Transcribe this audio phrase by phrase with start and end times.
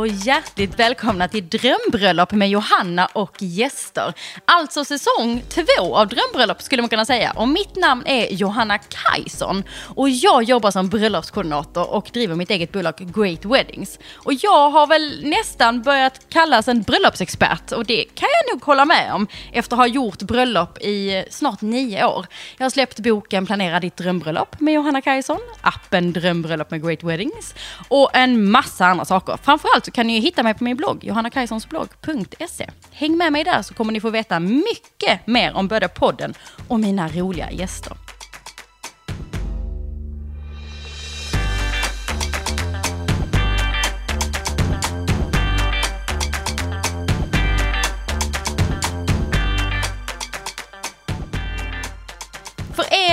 [0.00, 4.14] och hjärtligt välkomna till Drömbröllop med Johanna och gäster.
[4.44, 7.32] Alltså säsong två av Drömbröllop skulle man kunna säga.
[7.36, 12.72] Och mitt namn är Johanna Kajson och jag jobbar som bröllopskoordinator och driver mitt eget
[12.72, 13.98] bolag Great Weddings.
[14.14, 18.84] Och jag har väl nästan börjat kallas en bröllopsexpert och det kan jag nog hålla
[18.84, 22.26] med om efter att ha gjort bröllop i snart nio år.
[22.58, 27.54] Jag har släppt boken Planera ditt drömbröllop med Johanna Kajson, appen Drömbröllop med Great Weddings
[27.88, 29.38] och en massa andra saker.
[29.42, 32.70] Framförallt så kan ni ju hitta mig på min blogg, johannakajsonsblogg.se.
[32.92, 36.34] Häng med mig där så kommer ni få veta mycket mer om både podden
[36.68, 38.09] och mina roliga gäster.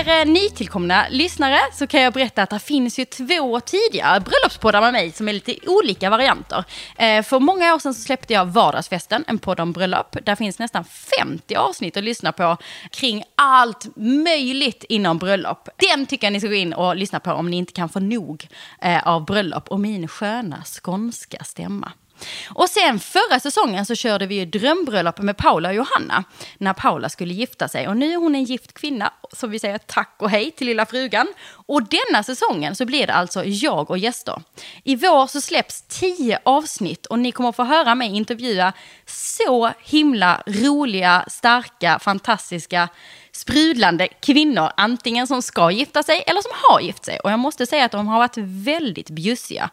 [0.08, 4.82] Er eh, nytillkomna lyssnare så kan jag berätta att det finns ju två tidigare bröllopspoddar
[4.82, 6.64] med mig som är lite olika varianter.
[6.98, 10.18] Eh, för många år sedan så släppte jag Vardagsfesten, en podd om bröllop.
[10.24, 10.84] Där finns nästan
[11.20, 12.58] 50 avsnitt att lyssna på
[12.92, 15.70] kring allt möjligt inom bröllop.
[15.90, 18.00] Den tycker jag ni ska gå in och lyssna på om ni inte kan få
[18.00, 18.48] nog
[18.82, 21.92] eh, av bröllop och min sköna skånska stämma.
[22.50, 26.24] Och sen förra säsongen så körde vi ju drömbröllop med Paula och Johanna
[26.58, 27.88] när Paula skulle gifta sig.
[27.88, 30.86] Och nu är hon en gift kvinna, så vi säger tack och hej till lilla
[30.86, 31.28] frugan.
[31.50, 34.42] Och denna säsongen så blir det alltså jag och gäster.
[34.84, 38.74] I vår så släpps tio avsnitt och ni kommer få höra mig intervjua
[39.06, 42.90] så himla roliga, starka, fantastiska
[43.32, 47.20] sprudlande kvinnor, antingen som ska gifta sig eller som har gift sig.
[47.20, 49.70] Och jag måste säga att de har varit väldigt bjussiga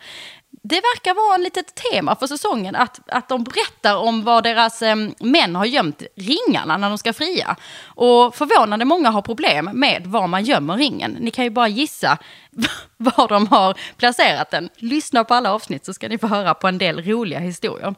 [0.63, 4.83] det verkar vara ett litet tema för säsongen att, att de berättar om var deras
[4.83, 7.57] eh, män har gömt ringarna när de ska fria.
[7.85, 11.17] Och förvånande många har problem med var man gömmer ringen.
[11.21, 12.19] Ni kan ju bara gissa
[12.97, 14.69] var de har placerat den.
[14.77, 17.95] Lyssna på alla avsnitt så ska ni få höra på en del roliga historier.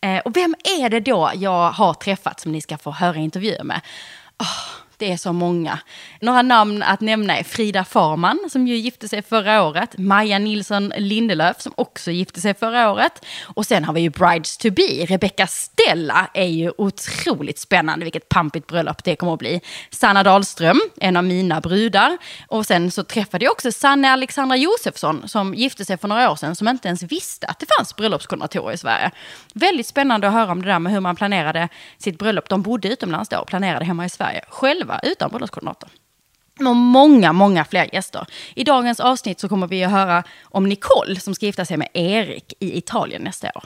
[0.00, 3.64] Eh, och vem är det då jag har träffat som ni ska få höra intervjuer
[3.64, 3.80] med?
[4.38, 5.78] Oh, det är så många.
[6.20, 9.98] Några namn att nämna är Frida Farman som ju gifte sig förra året.
[9.98, 13.24] Maja Nilsson Lindelöf som också gifte sig förra året.
[13.44, 14.82] Och sen har vi ju Brides to be.
[14.82, 18.04] Rebecca Stella är ju otroligt spännande.
[18.04, 19.60] Vilket pampigt bröllop det kommer att bli.
[19.90, 22.18] Sanna Dahlström, en av mina brudar.
[22.48, 26.36] Och sen så träffade jag också Sanne Alexandra Josefsson som gifte sig för några år
[26.36, 29.10] sedan som inte ens visste att det fanns bröllopskoordinatorer i Sverige.
[29.54, 31.68] Väldigt spännande att höra om det där med hur man planerade
[31.98, 32.48] sitt bröllop.
[32.48, 35.90] De bodde utomlands då och planerade hemma i Sverige själva leva utan bröllopskoordinator.
[36.58, 38.26] Och många, många fler gäster.
[38.54, 41.88] I dagens avsnitt så kommer vi att höra om Nicole som ska gifta sig med
[41.94, 43.64] Erik i Italien nästa år.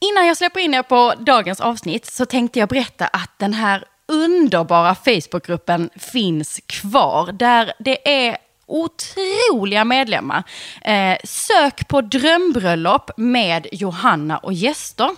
[0.00, 3.84] Innan jag släpper in er på dagens avsnitt så tänkte jag berätta att den här
[4.08, 7.32] underbara Facebookgruppen finns kvar.
[7.32, 8.36] Där det är
[8.66, 10.42] otroliga medlemmar.
[10.82, 15.10] Eh, sök på drömbröllop med Johanna och gäster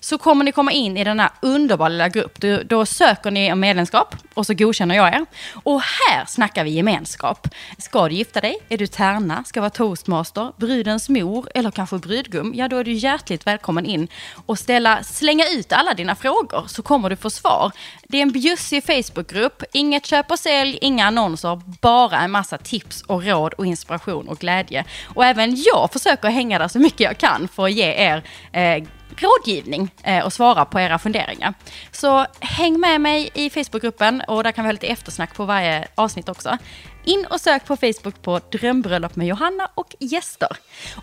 [0.00, 2.66] så kommer ni komma in i den här underbara lilla gruppen.
[2.66, 5.26] Då, söker ni om medlemskap och så godkänner jag er.
[5.52, 7.48] Och här snackar vi gemenskap.
[7.78, 8.58] Ska du gifta dig?
[8.68, 9.44] Är du tärna?
[9.44, 10.52] Ska vara toastmaster?
[10.56, 11.48] Brudens mor?
[11.54, 12.52] Eller kanske brudgum?
[12.54, 14.08] Ja, då är du hjärtligt välkommen in
[14.46, 17.72] och ställa, slänga ut alla dina frågor så kommer du få svar.
[18.02, 19.62] Det är en bjussig Facebookgrupp.
[19.72, 24.38] Inget köp och sälj, inga annonser, bara en massa tips och råd och inspiration och
[24.38, 24.84] glädje.
[25.14, 28.84] Och även jag försöker hänga där så mycket jag kan för att ge er eh,
[29.16, 31.54] rådgivning eh, och svara på era funderingar.
[31.92, 35.88] Så häng med mig i Facebookgruppen och där kan vi ha lite eftersnack på varje
[35.94, 36.58] avsnitt också.
[37.04, 40.48] In och sök på Facebook på Drömbröllop med Johanna och gäster.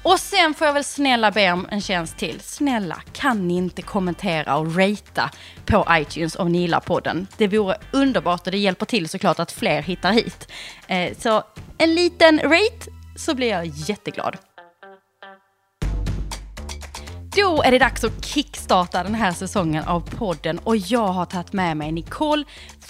[0.03, 2.39] Och sen får jag väl snälla be om en tjänst till.
[2.39, 5.31] Snälla, kan ni inte kommentera och ratea
[5.65, 7.27] på iTunes om ni gillar podden?
[7.37, 10.51] Det vore underbart och det hjälper till såklart att fler hittar hit.
[10.87, 11.43] Eh, så
[11.77, 14.37] en liten rate så blir jag jätteglad.
[17.37, 21.53] Då är det dags att kickstarta den här säsongen av podden och jag har tagit
[21.53, 22.43] med mig Nicole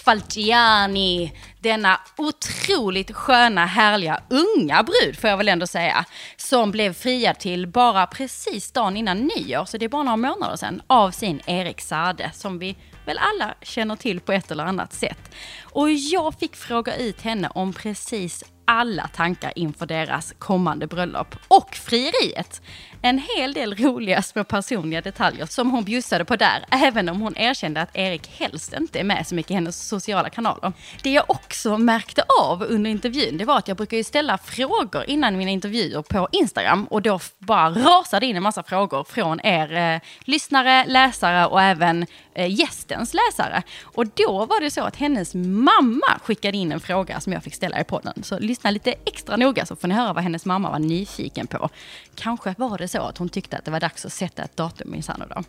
[0.04, 1.32] Falciani.
[1.60, 6.04] Denna otroligt sköna, härliga, unga brud får jag väl ändå säga.
[6.36, 10.56] Som blev friad till bara precis dagen innan nyår, så det är bara några månader
[10.56, 12.76] sedan, av sin Erik Sade som vi
[13.06, 15.34] väl alla känner till på ett eller annat sätt.
[15.62, 21.74] Och jag fick fråga ut henne om precis alla tankar inför deras kommande bröllop och
[21.74, 22.62] frieriet.
[23.02, 27.36] En hel del roliga små personliga detaljer som hon bjussade på där, även om hon
[27.36, 30.72] erkände att Erik helst inte är med så mycket i hennes sociala kanaler.
[31.02, 35.04] Det jag också märkte av under intervjun, det var att jag brukar ju ställa frågor
[35.06, 39.72] innan mina intervjuer på Instagram och då bara rasade in en massa frågor från er
[39.72, 42.06] eh, lyssnare, läsare och även
[42.38, 43.62] Eh, gästens läsare.
[43.82, 47.54] Och då var det så att hennes mamma skickade in en fråga som jag fick
[47.54, 48.22] ställa i podden.
[48.22, 51.68] Så lyssna lite extra noga så får ni höra vad hennes mamma var nyfiken på.
[52.14, 54.90] Kanske var det så att hon tyckte att det var dags att sätta ett datum
[54.90, 55.42] minsann då.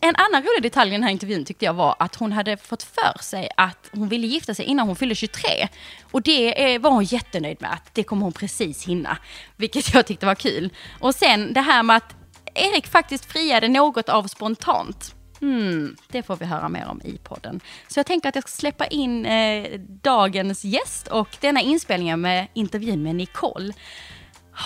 [0.00, 2.82] En annan rolig detalj i den här intervjun tyckte jag var att hon hade fått
[2.82, 5.68] för sig att hon ville gifta sig innan hon fyllde 23.
[6.10, 9.18] Och det var hon jättenöjd med, att det kommer hon precis hinna.
[9.56, 10.70] Vilket jag tyckte var kul.
[11.00, 12.16] Och sen det här med att
[12.54, 15.14] Erik faktiskt friade något av spontant.
[15.40, 17.60] Hmm, det får vi höra mer om i podden.
[17.88, 22.46] Så jag tänker att jag ska släppa in eh, dagens gäst och denna inspelningen med
[22.54, 23.72] intervjun med Nicole.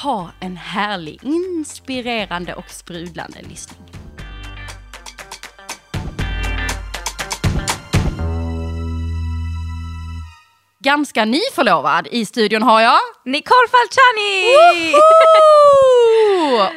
[0.03, 3.85] Ha en härlig, inspirerande och sprudlande lyssning.
[10.85, 12.09] ganska nyförlovad.
[12.11, 12.99] I studion har jag...
[13.25, 14.95] Nicole Falciani!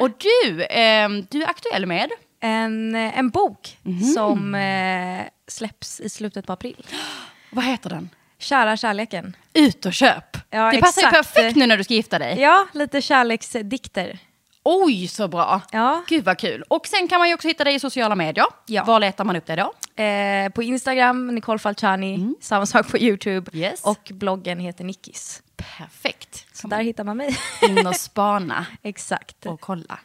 [0.00, 2.10] och du, eh, du är aktuell med?
[2.40, 4.02] En, en bok mm.
[4.02, 6.86] som eh, släpps i slutet på april.
[7.50, 8.10] Vad heter den?
[8.38, 9.36] Kära kärleken.
[9.54, 10.36] Ut och köp!
[10.50, 12.40] Ja, det passar ju perfekt nu när du ska gifta dig.
[12.40, 14.18] Ja, lite kärleksdikter.
[14.62, 15.60] Oj, så bra!
[15.72, 16.04] Ja.
[16.08, 16.62] Gud vad kul.
[16.68, 18.46] Och sen kan man ju också hitta dig i sociala medier.
[18.66, 18.84] Ja.
[18.84, 20.02] Var letar man upp dig då?
[20.02, 22.14] Eh, på Instagram, Nicole Falciani.
[22.14, 22.36] Mm.
[22.40, 23.50] Samma sak på YouTube.
[23.58, 23.84] Yes.
[23.84, 25.42] Och bloggen heter Nickis.
[25.56, 26.46] Perfekt.
[26.52, 27.38] Så där hittar man mig.
[27.62, 28.66] In och spana.
[28.82, 29.46] Exakt.
[29.46, 29.98] Och kolla.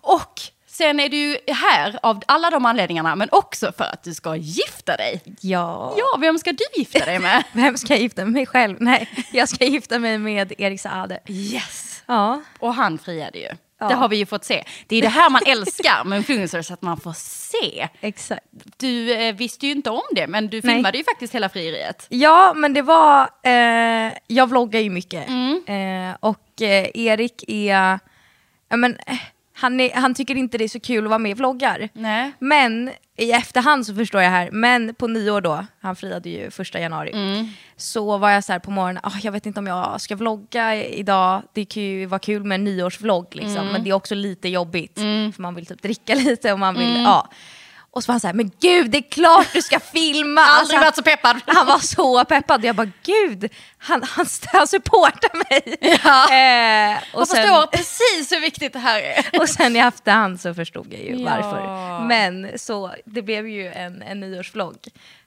[0.00, 0.40] Och
[0.72, 4.96] sen är du här av alla de anledningarna, men också för att du ska gifta
[4.96, 5.22] dig.
[5.40, 5.94] Ja.
[5.98, 7.44] Ja, vem ska du gifta dig med?
[7.52, 8.76] vem ska jag gifta mig med själv?
[8.80, 11.20] Nej, jag ska gifta mig med Erik Saade.
[11.26, 12.02] Yes.
[12.06, 12.42] Ja.
[12.58, 13.48] Och han friade ju.
[13.78, 13.88] Ja.
[13.88, 14.64] Det har vi ju fått se.
[14.86, 17.88] Det är det här man älskar med influencers, att man får se.
[18.00, 18.46] Exakt.
[18.76, 20.98] Du eh, visste ju inte om det, men du filmade Nej.
[20.98, 22.06] ju faktiskt hela frieriet.
[22.08, 23.28] Ja, men det var...
[23.42, 25.28] Eh, jag vloggar ju mycket.
[25.28, 25.62] Mm.
[25.66, 27.98] Eh, och eh, Erik är...
[28.68, 29.18] Men, eh,
[29.62, 31.88] han, är, han tycker inte det är så kul att vara med i vloggar.
[31.92, 32.32] Nej.
[32.38, 36.80] Men i efterhand så förstår jag här, men på nyår då, han friade ju första
[36.80, 37.48] januari, mm.
[37.76, 40.84] så var jag så här på morgonen, oh, jag vet inte om jag ska vlogga
[40.84, 43.72] idag, det kan ju vara kul med en nyårsvlogg liksom, mm.
[43.72, 45.32] men det är också lite jobbigt, mm.
[45.32, 47.02] för man vill typ dricka lite och man vill, mm.
[47.02, 47.28] ja.
[47.94, 50.40] Och så var han såhär, men gud det är klart du ska filma!
[50.40, 51.36] Aldrig alltså, varit så peppad.
[51.56, 52.64] Han var så peppad.
[52.64, 55.76] Jag bara, gud, han, han, han supportar mig.
[55.80, 56.24] Ja.
[56.34, 59.40] Eh, och jag sen, förstår precis hur viktigt det här är.
[59.40, 61.30] Och sen i efterhand så förstod jag ju ja.
[61.30, 62.04] varför.
[62.04, 64.78] Men så, det blev ju en, en nyårsvlogg.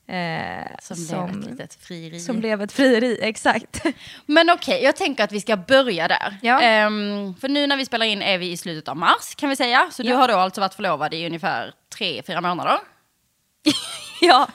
[0.07, 2.19] Eh, som, som, blev ett litet frieri.
[2.19, 3.85] Som blev ett frieri, exakt.
[4.25, 6.37] Men okej, okay, jag tänker att vi ska börja där.
[6.41, 6.85] Ja.
[6.87, 9.55] Um, för nu när vi spelar in är vi i slutet av mars kan vi
[9.55, 9.89] säga.
[9.91, 10.07] Så ja.
[10.07, 12.77] du har då alltså varit förlovad i ungefär tre, fyra månader.
[14.21, 14.47] ja,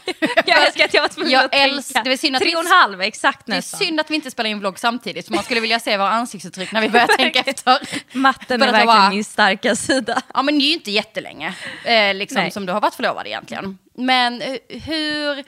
[0.46, 2.02] jag älskar att jag var tvungen jag att tänka.
[2.02, 3.78] Det synd att Tre och en halv, exakt nästan.
[3.78, 5.96] Det är synd att vi inte spelar in vlogg samtidigt, för man skulle vilja se
[5.96, 7.78] våra ansiktsuttryck när vi börjar tänka efter.
[8.12, 10.22] Matten är verkligen bara, min starka sida.
[10.34, 11.54] Ja men det är ju inte jättelänge
[11.84, 13.78] eh, liksom, som du har varit förlovad egentligen.
[13.94, 15.44] Men eh, hur...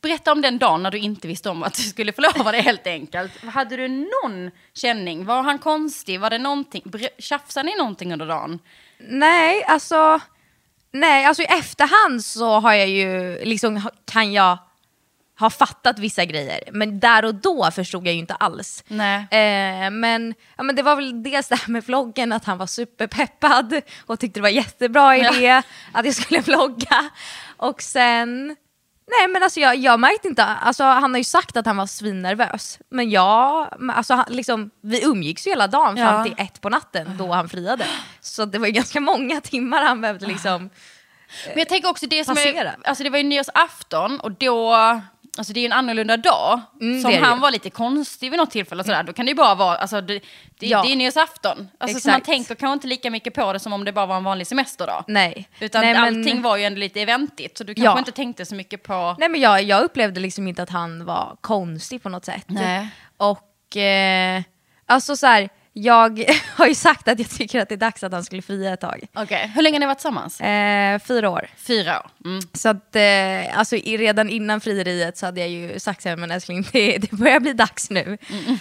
[0.00, 2.86] Berätta om den dagen när du inte visste om att du skulle förlova dig helt
[2.86, 3.44] enkelt.
[3.44, 5.24] Hade du någon känning?
[5.24, 6.20] Var han konstig?
[6.20, 6.82] Var det någonting?
[7.18, 8.58] Tjafsade ni någonting under dagen?
[8.98, 10.20] Nej, alltså
[10.92, 14.58] Nej, alltså i efterhand så har jag ju, liksom, kan jag
[15.38, 16.60] ha fattat vissa grejer.
[16.72, 18.84] Men där och då förstod jag ju inte alls.
[18.88, 19.18] Nej.
[19.20, 22.66] Eh, men, ja, men det var väl dels det här med vloggen, att han var
[22.66, 25.62] superpeppad och tyckte det var jättebra idé ja.
[25.92, 27.10] att jag skulle vlogga.
[27.56, 28.56] Och sen
[29.10, 31.86] Nej men alltså jag, jag märkte inte, alltså, han har ju sagt att han var
[31.86, 32.78] svinnervös.
[32.88, 36.08] Men jag, alltså, liksom, vi umgicks ju hela dagen ja.
[36.08, 37.86] fram till ett på natten då han friade.
[38.20, 40.70] Så det var ju ganska många timmar han behövde liksom
[41.46, 44.74] Men jag tänker också det som är, alltså det var ju nyårsafton och då
[45.38, 46.60] Alltså det är en annorlunda dag.
[46.80, 48.80] Mm, som han var lite konstig vid något tillfälle.
[48.80, 49.02] Och sådär.
[49.02, 50.20] Då kan det ju bara vara, alltså det,
[50.58, 50.82] det, ja.
[50.82, 51.68] det är nyårsafton.
[51.78, 54.16] Alltså, så man tänker kanske inte lika mycket på det som om det bara var
[54.16, 55.04] en vanlig semesterdag.
[55.06, 55.48] Nej.
[55.60, 56.04] Utan Nej, men...
[56.04, 57.58] allting var ju ändå lite eventigt.
[57.58, 57.98] Så du kanske ja.
[57.98, 59.16] inte tänkte så mycket på...
[59.18, 62.44] Nej men jag, jag upplevde liksom inte att han var konstig på något sätt.
[62.46, 62.88] Nej.
[63.16, 64.42] Och eh,
[64.86, 65.48] alltså så här,
[65.82, 66.24] jag
[66.56, 68.80] har ju sagt att jag tycker att det är dags att han skulle fria ett
[68.80, 69.06] tag.
[69.12, 69.46] Okej, okay.
[69.46, 70.40] hur länge har ni varit tillsammans?
[70.40, 71.48] Eh, fyra år.
[71.56, 72.10] Fyra år.
[72.24, 72.40] Mm.
[72.52, 76.30] Så att, eh, alltså, redan innan frieriet så hade jag ju sagt så här, men
[76.30, 78.18] älskling det, det börjar bli dags nu.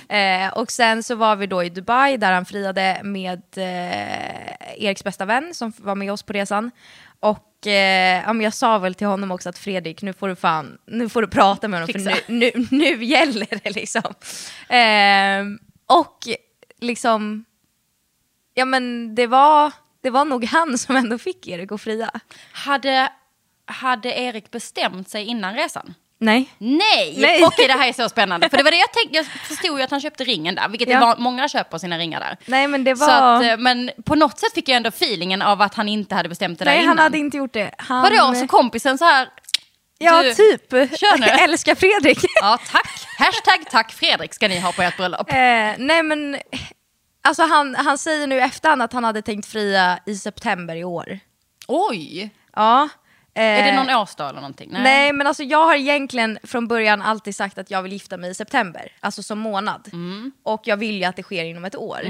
[0.10, 0.48] Mm.
[0.48, 5.04] Eh, och sen så var vi då i Dubai där han friade med eh, Eriks
[5.04, 6.72] bästa vän som var med oss på resan.
[7.20, 11.10] Och eh, jag sa väl till honom också att Fredrik, nu får du fan, nu
[11.10, 12.12] får du prata med honom Fixa.
[12.12, 14.14] för nu, nu, nu gäller det liksom.
[14.70, 16.28] Eh, och
[16.80, 17.46] liksom,
[18.54, 22.12] ja men det var, det var nog han som ändå fick Erik att fria.
[22.52, 23.12] Hade,
[23.66, 25.94] hade Erik bestämt sig innan resan?
[26.20, 26.50] Nej.
[26.58, 27.16] Nej!
[27.18, 27.44] Nej.
[27.44, 28.50] Okej, det här är så spännande.
[28.50, 30.90] För det var det jag tänkte, jag förstod ju att han köpte ringen där, vilket
[30.90, 31.00] ja.
[31.00, 32.38] var, många köper sina ringar där.
[32.46, 33.10] Nej, men det var...
[33.10, 36.30] Att, eh, men på något sätt fick jag ändå feelingen av att han inte hade
[36.30, 36.96] bestämt det Nej, där innan.
[36.96, 37.72] Nej, han hade inte gjort det.
[37.78, 38.02] Han...
[38.02, 39.30] Vadå, så kompisen så här,
[40.00, 40.70] Ja, Du, typ.
[40.72, 41.26] kör nu.
[41.26, 42.20] Älskar Fredrik.
[42.42, 42.90] Ja, tack.
[43.18, 45.30] Hashtag tack Fredrik ska ni ha på ert bröllop.
[45.32, 45.36] eh,
[45.78, 46.38] nej men,
[47.24, 51.20] alltså han, han säger nu efterhand att han hade tänkt fria i september i år.
[51.68, 52.30] Oj!
[52.56, 52.90] Ja.
[53.34, 54.70] Är det eh, någon årsdag eller någonting?
[54.74, 55.14] Nej.
[55.14, 58.34] men alltså jag har egentligen från början alltid sagt att jag vill gifta mig i
[58.34, 59.90] september, alltså som månad.
[59.94, 60.32] Mm.
[60.44, 62.02] Och jag vill ju att det sker inom ett år.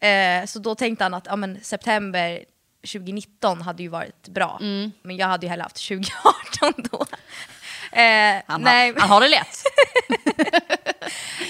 [0.00, 2.38] Eh, så då tänkte han att ja, men september
[2.82, 4.58] 2019 hade ju varit bra.
[4.60, 4.92] Mm.
[5.02, 7.06] Men jag hade ju hellre haft 2018 då.
[7.92, 9.62] Eh, Han, nej, har, han har det lätt.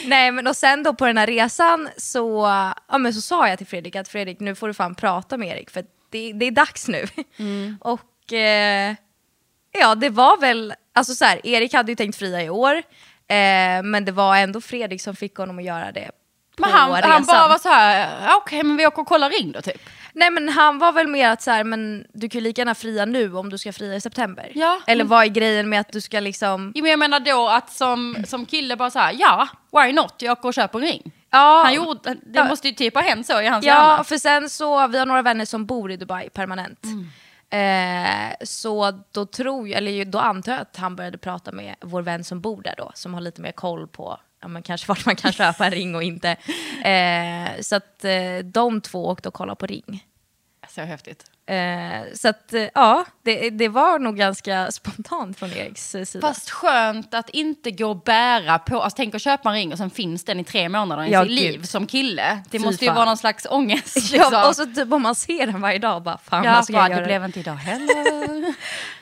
[0.07, 2.47] nej men och sen då på den här resan så,
[2.89, 5.49] ja, men så sa jag till Fredrik att Fredrik nu får du fan prata med
[5.49, 7.07] Erik för det, det är dags nu.
[7.37, 7.79] Mm.
[7.81, 8.95] och eh,
[9.73, 12.77] ja det var väl, alltså så här, Erik hade ju tänkt fria i år
[13.29, 16.11] eh, men det var ändå Fredrik som fick honom att göra det
[16.59, 17.11] Men han, resan.
[17.11, 19.89] han bara var så här, "Ja, okej men vi åker och kollar ring då typ.
[20.13, 22.75] Nej men han var väl mer att så här, men du kan ju lika gärna
[22.75, 24.53] fria nu om du ska fria i september.
[24.55, 24.81] Ja.
[24.87, 26.73] Eller vad är grejen med att du ska liksom...
[26.75, 30.15] Jo, men jag menar då att som, som kille bara så här, ja, why not?
[30.19, 31.13] Jag åker och köper en ring.
[31.31, 34.05] Ja, Han gjorde, det måste ju typ ha hänt så i hans Ja, hjärna.
[34.05, 36.81] för sen så, vi har några vänner som bor i Dubai permanent.
[37.51, 42.03] Eh, så då tror jag, eller då antar jag att han började prata med vår
[42.03, 45.07] vän som bor där då, som har lite mer koll på ja, men kanske vart
[45.07, 46.31] man kan köpa en ring och inte.
[46.85, 50.05] Eh, så att eh, de två åkte och kollade på ring.
[50.69, 51.25] Så häftigt.
[51.47, 56.29] Eh, så att eh, ja, det, det var nog ganska spontant från Eriks eh, sida.
[56.29, 59.79] Fast skönt att inte gå och bära på, alltså tänk att köpa en ring och
[59.79, 62.43] sen finns den i tre månader i Ja, sitt liv som kille.
[62.51, 62.97] Det Fy måste ju fan.
[62.97, 63.95] vara någon slags ångest.
[64.13, 64.29] Liksom.
[64.33, 66.73] Ja, och så typ om man ser den varje dag, bara fan Ja, vad ska
[66.73, 67.07] bara, jag det göra?
[67.07, 68.55] blev inte idag heller.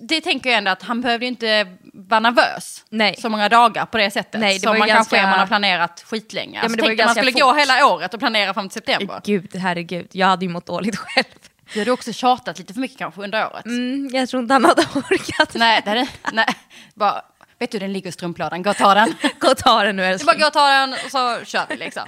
[0.00, 3.16] det tänker jag ändå att han behövde ju inte vara nervös Nej.
[3.18, 4.40] så många dagar på det sättet.
[4.40, 6.60] Nej, det som ju man kanske ganska- om man har planerat skitlänge.
[6.60, 7.60] Alltså, det var tänk ju om man skulle gå fort.
[7.60, 9.20] hela året och planera fram till september.
[9.24, 10.08] Gud, herregud.
[10.12, 11.24] Jag hade ju mått dåligt själv.
[11.72, 13.64] Du hade också tjatat lite för mycket kanske under året.
[13.66, 15.54] Mm, jag tror inte han hade orkat.
[15.54, 16.46] Nej, det hade, nej.
[16.94, 17.22] Bara,
[17.58, 19.14] vet du den ligger i strumplådan, gå och ta den.
[19.38, 20.26] Gå och ta den nu älskling.
[20.26, 22.02] bara gå och ta den och så kör vi liksom.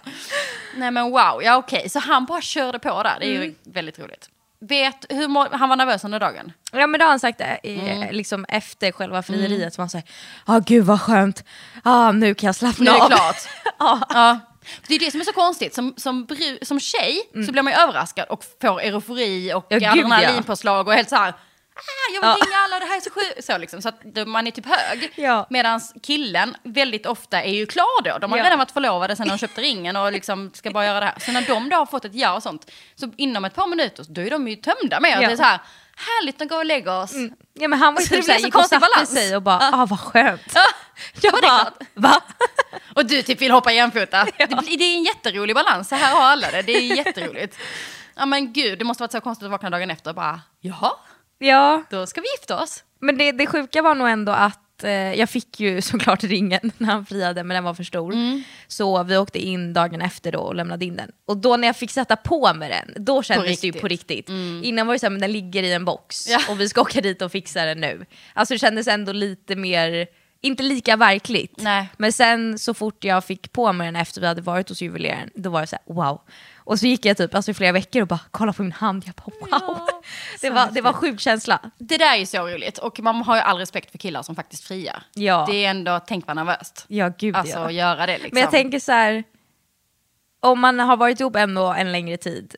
[0.76, 1.88] Nej men wow, ja okej.
[1.88, 3.54] Så han bara körde på där, det är ju Mm.
[3.64, 4.28] väldigt roligt.
[4.60, 6.52] Vet, hur må, han var nervös under dagen?
[6.72, 8.14] Ja men då har han sagt det, i, Mm.
[8.14, 9.74] liksom efter själva frieriet.
[9.74, 10.06] Så man säger,
[10.46, 11.44] ja gud vad skönt,
[11.82, 13.08] ah, nu kan jag Nu slappna är det av.
[13.08, 13.36] klart.
[13.78, 14.00] ja.
[14.08, 14.38] Ja.
[14.88, 17.72] Det är det som är så konstigt, som, som, bru, som tjej så blir man
[17.72, 19.82] ju överraskad och får eufori och Mm.
[19.84, 21.34] Ja, adrenalinpåslag och helt så här.
[21.78, 22.46] Ah, jag vill Ja.
[22.46, 23.44] ringa alla, det här är så sjukt.
[23.44, 25.12] Så, liksom, så att man är typ hög.
[25.16, 25.46] Ja.
[25.50, 28.18] Medan killen väldigt ofta är ju klar då.
[28.18, 28.44] De har Ja.
[28.44, 31.18] redan varit förlovade sen de köpte ringen och liksom ska bara göra det här.
[31.20, 34.04] Så när de då har fått ett ja och sånt, så inom ett par minuter
[34.08, 35.28] då är de ju tömda med att Ja.
[35.28, 35.60] det är så här,
[35.96, 37.12] härligt att gå och lägga oss.
[37.54, 39.10] ja men han var ju det typ såhär, så gick och satte balans.
[39.14, 40.52] sig och bara, ah vad skönt.
[40.54, 40.60] Ja.
[41.22, 42.22] Jag Ja, det är bara, va?
[42.94, 44.24] Och du typ vill hoppa jämfota.
[44.38, 46.62] Det, blir- det är en jätterolig balans, så här har alla det.
[46.62, 47.58] Det är jätteroligt.
[48.14, 50.92] Ja men gud, det måste varit så konstigt att vakna dagen efter och bara, jaha,
[51.38, 52.84] Ja, då ska vi gifta oss.
[53.00, 56.88] men det, det sjuka var nog ändå att eh, jag fick ju såklart ringen när
[56.88, 58.12] han friade men den var för stor.
[58.12, 58.42] Mm.
[58.66, 61.10] Så vi åkte in dagen efter då och lämnade in den.
[61.26, 64.28] Och då när jag fick sätta på mig den, då kändes det ju på riktigt.
[64.62, 66.38] Innan var det såhär, men den ligger i en box Ja.
[66.48, 68.06] och vi ska åka dit och fixa den nu.
[68.34, 70.06] Alltså det kändes ändå lite mer,
[70.40, 71.54] inte lika verkligt.
[71.56, 71.88] Nej.
[71.96, 75.30] Men sen så fort jag fick på mig den efter vi hade varit hos juveleraren,
[75.34, 76.20] då var det såhär wow.
[76.66, 79.04] Och så gick jag typ alltså, i flera veckor och bara kolla på min hand,
[79.06, 79.78] jag bara wow.
[80.40, 81.60] det, var, det var sjuk känsla.
[81.78, 84.34] Det där är ju så roligt och man har ju all respekt för killar som
[84.34, 85.02] faktiskt friar.
[85.14, 85.46] Ja.
[85.48, 86.84] Det är ändå, tänk vad nervöst.
[86.88, 87.70] Ja gud Alltså ja.
[87.70, 88.30] göra det liksom.
[88.32, 89.24] Men jag tänker så här,
[90.40, 92.56] om man har varit ihop ändå en längre tid,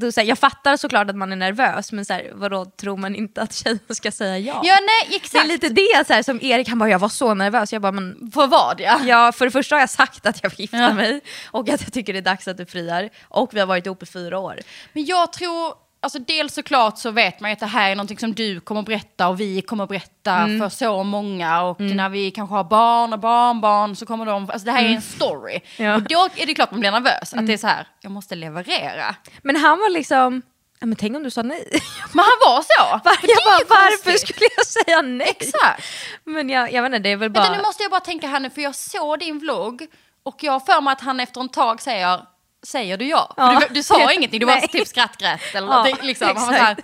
[0.00, 2.96] då, så här, jag fattar såklart att man är nervös, men så här, vadå, tror
[2.96, 4.60] man inte att tjejen ska säga ja?
[4.64, 5.46] Ja nej det är exakt.
[5.48, 7.72] lite det så här, som Erik, han bara jag var så nervös.
[7.72, 9.00] Jag bara, men För vad ja.
[9.04, 10.92] ja, för det första har jag sagt att jag vill gifta Ja.
[10.94, 13.10] mig och att jag tycker det är dags att du friar.
[13.28, 14.60] Och vi har varit ihop i fyra år.
[14.92, 18.18] Men jag tror, alltså dels såklart så vet man ju att det här är någonting
[18.18, 20.58] som du kommer berätta och vi kommer berätta Mm.
[20.60, 21.62] för så många.
[21.62, 24.88] Och när vi kanske har barn och barnbarn så kommer de, alltså det här är
[24.88, 25.52] en story.
[25.52, 25.62] Mm.
[25.76, 25.84] Ja.
[25.84, 25.96] Mm.
[25.96, 28.34] Och då är det klart man blir nervös, att det är så här, jag måste
[28.34, 29.14] leverera.
[29.42, 30.42] Men han var liksom,
[30.80, 31.68] ja, men tänk om du sa nej?
[32.12, 33.00] Men han var så!
[33.04, 35.28] jag det är bara, varför skulle jag säga nej?
[35.40, 35.84] Exakt.
[36.24, 37.40] Men jag, jag vet inte, det är väl bara...
[37.44, 39.86] Vänta nu måste jag bara tänka här nu, för jag såg din vlogg
[40.22, 42.20] och jag har för mig att han efter en tag säger
[42.68, 43.34] Säger du ja?
[43.36, 43.60] Ja.
[43.68, 44.68] Du, du sa ingenting, du var Nej.
[44.68, 46.06] typ skrattgrät eller Ja, någonting.
[46.06, 46.26] Liksom.
[46.26, 46.76] Han var så här,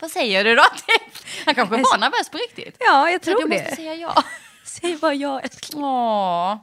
[0.00, 0.62] vad säger du då?
[0.62, 1.02] Typ.
[1.46, 2.76] Han kanske var nervös på riktigt.
[2.78, 3.76] Ja, jag Så tror du måste det.
[3.76, 4.22] säga ja.
[4.64, 5.84] Säg bara ja älskling.
[5.84, 6.56] Åh.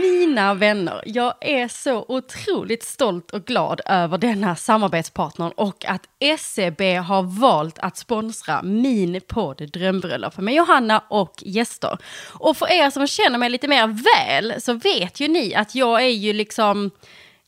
[0.00, 6.80] Mina vänner, jag är så otroligt stolt och glad över denna samarbetspartner och att SEB
[6.80, 11.98] har valt att sponsra min podd Drömbröllop med Johanna och gäster.
[12.32, 16.02] Och för er som känner mig lite mer väl så vet ju ni att jag
[16.02, 16.90] är ju liksom,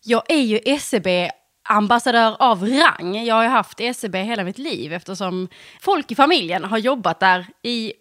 [0.04, 1.06] jag är ju SEB
[1.68, 3.24] ambassadör av rang.
[3.24, 5.48] Jag har ju haft SEB hela mitt liv eftersom
[5.80, 7.92] folk i familjen har jobbat där i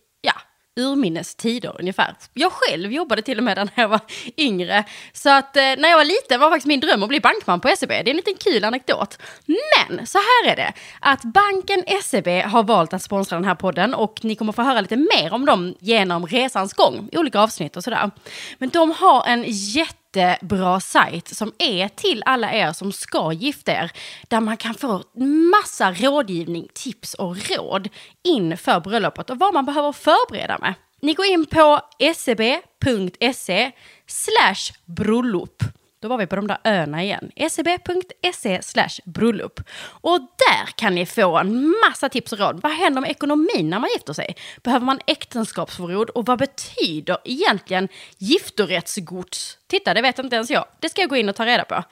[0.79, 2.15] urminnes tider ungefär.
[2.33, 3.99] Jag själv jobbade till och med där när jag var
[4.37, 4.83] yngre.
[5.13, 7.73] Så att eh, när jag var liten var faktiskt min dröm att bli bankman på
[7.77, 7.89] SEB.
[7.89, 9.17] Det är en liten kul anekdot.
[9.45, 13.93] Men så här är det, att banken SEB har valt att sponsra den här podden
[13.93, 17.77] och ni kommer få höra lite mer om dem genom resans gång i olika avsnitt
[17.77, 18.11] och sådär.
[18.57, 23.72] Men de har en jätte jättebra sajt som är till alla er som ska gifta
[23.72, 23.91] er.
[24.27, 25.03] Där man kan få
[25.51, 27.89] massa rådgivning, tips och råd
[28.24, 30.74] inför bröllopet och vad man behöver förbereda med.
[31.01, 31.80] Ni går in på
[32.15, 33.72] seb.se e
[34.08, 35.63] slash bröllop.
[36.01, 37.31] Då var vi på de där öarna igen.
[37.50, 38.60] seb.se
[39.05, 39.60] bröllop.
[39.84, 42.60] Och där kan ni få en massa tips och råd.
[42.63, 44.36] Vad händer med ekonomin när man gifter sig?
[44.63, 46.10] Behöver man äktenskapsförord?
[46.10, 49.58] Och vad betyder egentligen giftorättsgods?
[49.67, 50.65] Titta, det vet inte ens jag.
[50.79, 51.84] Det ska jag gå in och ta reda på.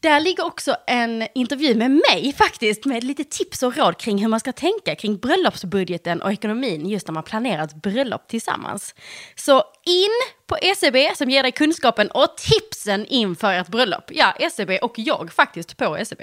[0.00, 4.28] Där ligger också en intervju med mig faktiskt, med lite tips och råd kring hur
[4.28, 8.94] man ska tänka kring bröllopsbudgeten och ekonomin just när man planerar ett bröllop tillsammans.
[9.36, 14.04] Så in på SEB som ger dig kunskapen och tipsen inför ett bröllop.
[14.08, 16.20] Ja, SEB och jag faktiskt på SEB.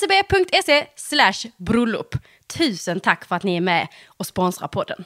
[0.00, 2.14] SEB.se slash bröllop.
[2.58, 5.04] Tusen tack för att ni är med och sponsrar podden.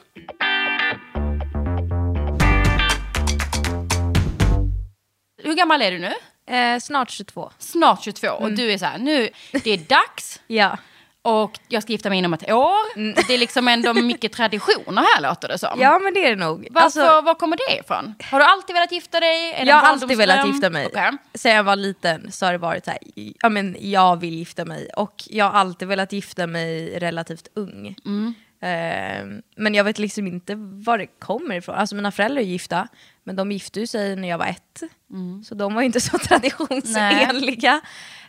[5.43, 6.13] Hur gammal är du nu?
[6.55, 7.51] Eh, snart 22.
[7.59, 10.41] Snart 22 och du är så här, nu, det är dags.
[10.47, 10.77] Ja.
[11.25, 12.95] Och jag ska gifta mig inom ett år.
[12.95, 13.15] Mm.
[13.27, 15.79] Det är liksom ändå mycket traditioner här låter det som.
[15.81, 16.67] Ja men det är det nog.
[16.71, 18.15] Varför, Alltså, var kommer det ifrån?
[18.31, 19.53] Har du alltid velat gifta dig?
[19.53, 20.85] Är jag har alltid velat gifta mig.
[20.85, 21.11] Okej.
[21.33, 24.65] Sen jag var liten så har det varit så här, ja men jag vill gifta
[24.65, 24.89] mig.
[24.97, 27.95] Och jag har alltid velat gifta mig relativt ung.
[28.05, 28.33] Mm.
[28.61, 31.75] Eh, men jag vet liksom inte var det kommer ifrån.
[31.75, 32.87] Alltså mina föräldrar är gifta,
[33.23, 34.81] men de gifte sig när jag var ett.
[35.11, 35.43] Mm.
[35.43, 37.81] Så de var inte så traditionsenliga.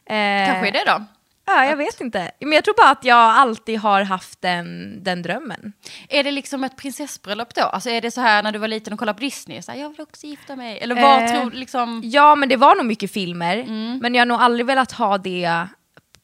[0.07, 1.05] Eh, Kanske är det då?
[1.47, 2.31] Ja, jag vet inte.
[2.41, 5.73] Men jag tror bara att jag alltid har haft den, den drömmen.
[6.09, 7.63] Är det liksom ett prinsessbröllop då?
[7.63, 9.79] Alltså är det så här när du var liten och kollade på Disney, så här,
[9.79, 10.79] jag vill också gifta mig?
[10.79, 12.01] Eller vad Eh, tror du liksom?
[12.05, 13.57] Ja, men det var nog mycket filmer.
[13.57, 13.99] Mm.
[14.03, 15.67] Men jag har nog aldrig velat ha det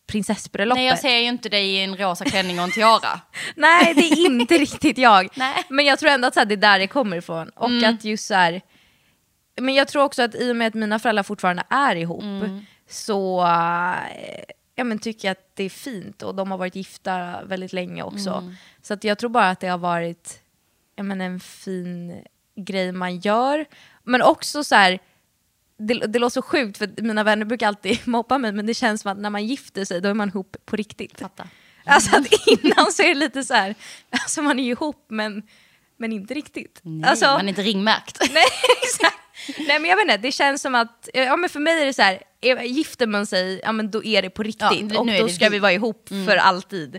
[0.07, 0.79] prinsessbröllopet.
[0.79, 3.21] Nej jag ser ju inte dig i en rosa klänning och en tiara.
[3.57, 5.29] Nej, det är inte riktigt jag.
[5.35, 5.53] Nej.
[5.53, 5.65] Mm.
[5.69, 7.49] Men jag tror ändå att så här, det är där det kommer ifrån.
[7.49, 8.61] Och att just så här,
[9.61, 12.67] Men jag tror också att i och med att mina föräldrar fortfarande är ihop Mm.
[12.91, 13.93] så äh,
[14.75, 16.23] ja, men tycker att det är fint.
[16.23, 18.31] Och de har varit gifta väldigt länge också.
[18.31, 18.55] Mm.
[18.83, 20.43] Så att jag tror bara att det har varit
[20.97, 22.25] ja, men en fin
[22.57, 23.67] grej man gör.
[24.03, 24.99] Men också så här
[25.77, 29.03] det, det låter så sjukt för mina vänner brukar alltid mobba mig men det känns
[29.03, 31.21] som att när man gifter sig då är man ihop på riktigt.
[31.21, 31.49] Fatta.
[31.85, 33.75] Alltså att innan så är det lite så här,
[34.11, 35.43] alltså man är ju ihop men,
[35.97, 36.81] men inte riktigt.
[36.83, 38.19] Nej, alltså, man är inte ringmärkt.
[38.33, 38.45] nej,
[38.83, 39.17] exakt.
[39.69, 41.95] nej men jag vet inte, det känns som att, ja men för mig är det
[41.95, 42.23] så här, är-
[42.65, 45.51] gifter man sig, ja men då är det på riktigt nu och då ska vi.
[45.51, 46.95] vi vara ihop för alltid.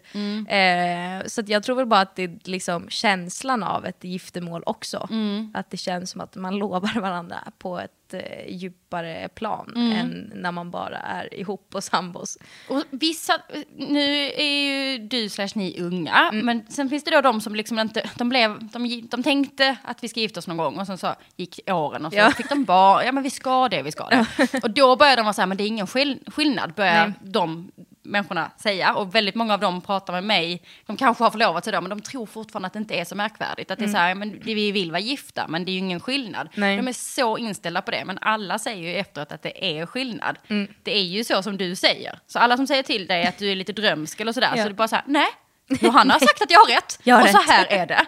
[0.48, 5.08] Eh, så jag tror väl bara att det är liksom känslan av ett giftermål också.
[5.54, 8.22] Att det känns som att man lovar varandra på ett eh,
[8.56, 12.38] djupare plan än när man bara är ihop och sambos.
[12.70, 13.34] Och vissa,
[13.78, 17.80] nu är ju du slash ni unga, men sen finns det då de som liksom
[17.80, 20.98] inte, de blev, de, de tänkte att vi ska gifta oss någon gång och sen
[20.98, 22.32] så gick åren och så Ja.
[22.32, 24.26] fick de bara, ja men vi ska det, vi ska det.
[24.64, 27.14] och då började de vara så här, men det är ingen skill- skillnad, börjar Nej.
[27.22, 27.72] de
[28.06, 28.94] människorna säga.
[28.96, 31.90] Och väldigt många av dem pratar med mig, de kanske har förlovat sig då, men
[31.90, 33.72] de tror fortfarande att det inte är så märkvärdigt.
[33.72, 36.00] Att det är så här, men vi vill vara gifta, men det är ju ingen
[36.00, 36.50] skillnad.
[36.56, 36.78] Nej.
[36.78, 40.38] De är så inställda på det, men alla säger ju efteråt att det är skillnad.
[40.84, 42.20] Det är ju så som du säger.
[42.28, 44.64] Så alla som säger till dig att du är lite drömsk eller sådär, Ja.
[44.64, 45.28] så det är bara så här, nej.
[45.70, 47.48] Johanna har sagt att jag har rätt Jag har och så rätt.
[47.50, 48.06] här är det.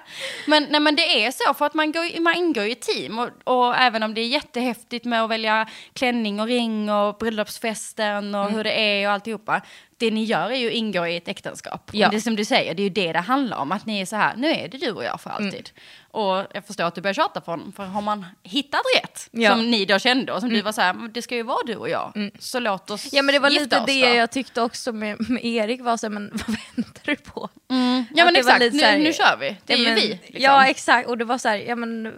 [0.47, 3.29] Men, nej, men det är så för att man, går, man ingår i team och,
[3.43, 8.41] och även om det är jättehäftigt med att välja klänning och ring och bröllopsfesten och
[8.45, 8.55] Mm.
[8.55, 9.61] hur det är och alltihopa.
[9.97, 11.89] Det ni gör är ju att ingå i ett äktenskap.
[11.93, 12.07] Ja.
[12.07, 13.71] Och det är som du säger, det är ju det det handlar om.
[13.71, 15.45] Att ni är så här, nu är det du och jag för Mm.
[15.45, 15.69] alltid.
[16.11, 19.47] Och jag förstår att du börjar tjata på honom, för har man hittat rätt, Ja.
[19.51, 19.59] Mm.
[19.59, 21.63] som ni då kände och som du var så här, "Men det ska ju vara
[21.65, 24.61] du och jag, så låt oss Ja men det var lite det då." jag tyckte
[24.61, 27.49] också med, med Erik var så här, men vad väntar du på?
[27.67, 29.57] Ja Att men exakt, nu, här- nu kör vi.
[29.65, 30.07] Det är Ja, ju men- vi.
[30.07, 30.43] Liksom.
[30.43, 32.13] Ja exakt, och det var så här, ja men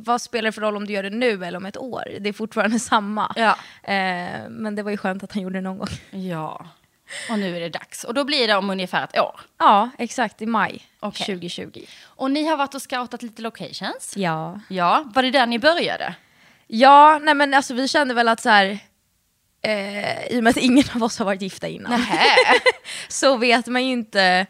[0.00, 2.02] vad spelar det för roll om du gör det nu eller om ett år?
[2.20, 3.32] Det är fortfarande samma.
[3.36, 3.50] Ja.
[3.92, 5.88] Eh, men det var ju skönt att han gjorde det någon gång.
[6.10, 6.66] Ja,
[7.30, 8.04] och nu är det dags.
[8.04, 9.40] Och då blir det om ungefär ett år.
[9.58, 11.26] Ja, exakt i maj Okej.
[11.26, 11.84] 2020.
[12.04, 14.12] Och ni har varit och scoutat lite locations.
[14.16, 14.60] Ja.
[14.68, 16.14] Ja, var det där ni började?
[16.66, 18.78] Ja, nej men alltså vi kände väl att så här,
[19.62, 22.06] eh, i och med att ingen av oss har varit gifta innan,
[23.08, 24.46] så vet man ju inte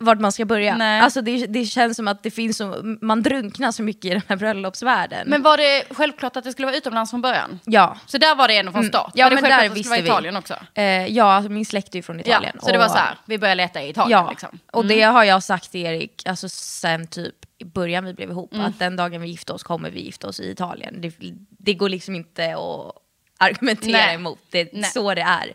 [0.00, 0.76] vart man ska börja.
[0.76, 1.00] Nej.
[1.00, 4.22] Alltså det, det känns som att det finns så, man drunknar så mycket i den
[4.28, 5.28] här bröllopsvärlden.
[5.28, 7.60] Men var det självklart att det skulle vara utomlands från början?
[7.64, 7.96] ja.
[8.06, 9.12] Så där var det ändå från start?
[9.14, 10.08] Ja, var det men självklart där att det visste skulle vi.
[10.08, 10.54] vara Italien också?
[10.74, 12.52] Eh, ja, alltså min släkt är ju från Italien.
[12.54, 14.58] Ja, så det var och- så här, vi började leta i Italien Ja, liksom.
[14.72, 18.54] och det har jag sagt till Erik alltså sen typ i början vi blev ihop,
[18.54, 21.00] att den dagen vi gifte oss kommer vi gifta oss i Italien.
[21.00, 21.12] Det,
[21.58, 22.92] det går liksom inte att
[23.38, 24.14] argumentera Nej.
[24.14, 25.52] emot, det är så det är.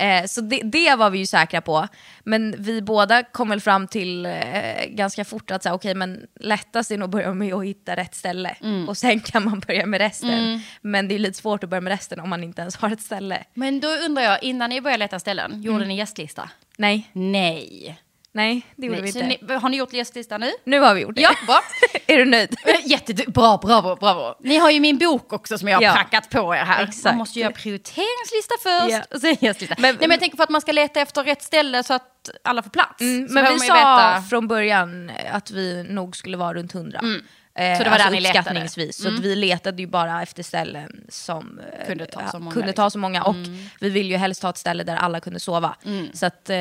[0.00, 1.88] Eh, så det, det var vi ju säkra på.
[2.24, 4.32] Men vi båda kom väl fram till eh,
[4.88, 8.56] ganska fort att okej, men lättast är nog att börja med att hitta rätt ställe.
[8.88, 10.62] Och sen kan man börja med resten.
[10.80, 13.00] Men det är lite svårt att börja med resten om man inte ens har ett
[13.00, 13.44] ställe.
[13.54, 16.50] Men då undrar jag, innan ni började leta ställen, gjorde ni gästlista?
[16.76, 18.00] Nej, Nej.
[18.32, 19.12] Nej det gjorde Nej.
[19.12, 19.46] vi inte.
[19.46, 20.50] ni, har ni gjort gästlista nu?
[20.64, 21.20] Nu har vi gjort det.
[21.20, 21.60] Ja, bra.
[22.06, 22.56] är du nöjd?
[22.84, 24.34] Jättebra, bravo, bravo.
[24.40, 25.92] Ni har ju min bok också som jag har Ja.
[25.94, 26.82] prackat på er här.
[26.84, 27.04] Exakt.
[27.04, 29.02] Man måste göra prioriteringslista först Ja.
[29.16, 29.74] och sen gästlista.
[29.78, 32.30] Men- Nej, men jag tänker för att man ska leta efter rätt ställe så att
[32.44, 33.00] alla får plats.
[33.00, 36.98] Mm, men vi sa veta- från början att vi nog skulle vara runt 100.
[37.02, 37.08] Eh,
[37.54, 37.78] Mm.
[37.78, 38.50] Så det var där ni letade?
[38.50, 38.68] Mm.
[38.92, 42.72] Så vi letade ju bara efter ställen som eh, Kunde ta så många, liksom.
[42.72, 43.22] ta så många.
[43.22, 43.34] Och
[43.80, 45.76] vi ville ju helst ha ett ställe där alla kunde sova.
[45.84, 46.08] Mm.
[46.14, 46.56] Så att eh,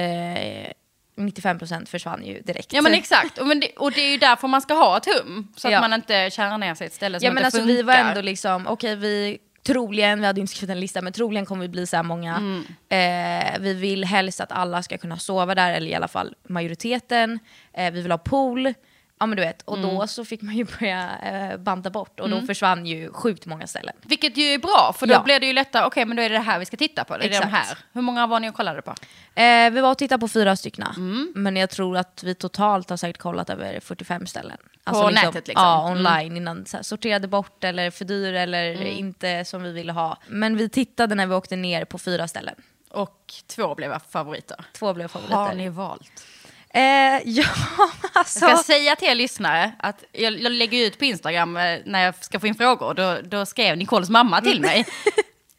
[1.19, 2.73] 95% försvann ju direkt.
[2.73, 5.05] Ja men exakt, och, men det, och det är ju därför man ska ha ett
[5.05, 5.47] hum.
[5.55, 5.81] Så att Ja.
[5.81, 7.73] man inte kärar ner sig ett ställe som Ja men inte alltså funkar.
[7.75, 11.45] vi var ändå liksom, okej vi troligen, vi hade inte skrivit en lista, men troligen
[11.45, 12.35] kommer vi bli så här många.
[12.35, 12.63] Mm.
[12.89, 17.39] Eh, vi vill helst att alla ska kunna sova där, eller i alla fall majoriteten.
[17.73, 18.73] Eh, vi vill ha pool.
[19.21, 19.89] Ja men du vet, och Mm.
[19.95, 23.67] då så fick man ju börja eh, banta bort och då försvann ju sjukt många
[23.67, 23.95] ställen.
[24.01, 25.23] Vilket ju är bra, för då Ja.
[25.23, 27.17] blir det ju lättare, okej men då är det det här vi ska titta på.
[27.17, 27.51] Det är de Exakt.
[27.53, 27.77] här.
[27.93, 28.91] Hur många var ni och kollade på?
[29.41, 31.31] Eh, vi var och tittade på fyra stycken, Mm.
[31.35, 34.57] men jag tror att vi totalt har säkert kollat över 45 ställen.
[34.83, 35.65] Alltså nätet liksom?
[35.65, 36.65] Ja, online innan.
[36.65, 38.87] Så här, sorterade bort eller för dyr eller Mm.
[38.87, 40.17] inte som vi ville ha.
[40.27, 42.55] Men vi tittade när vi åkte ner på fyra ställen.
[42.91, 44.65] Och två blev favoriter.
[44.73, 45.35] Två blev favoriter.
[45.35, 46.25] Har ni valt?
[46.73, 46.81] Eh,
[47.25, 47.45] ja,
[48.13, 48.45] alltså.
[48.45, 52.05] Jag ska säga till er lyssnare att jag, jag lägger ut på Instagram eh, när
[52.05, 52.93] jag ska få in frågor.
[52.93, 54.85] Då, då skrev Nicoles mamma till mig.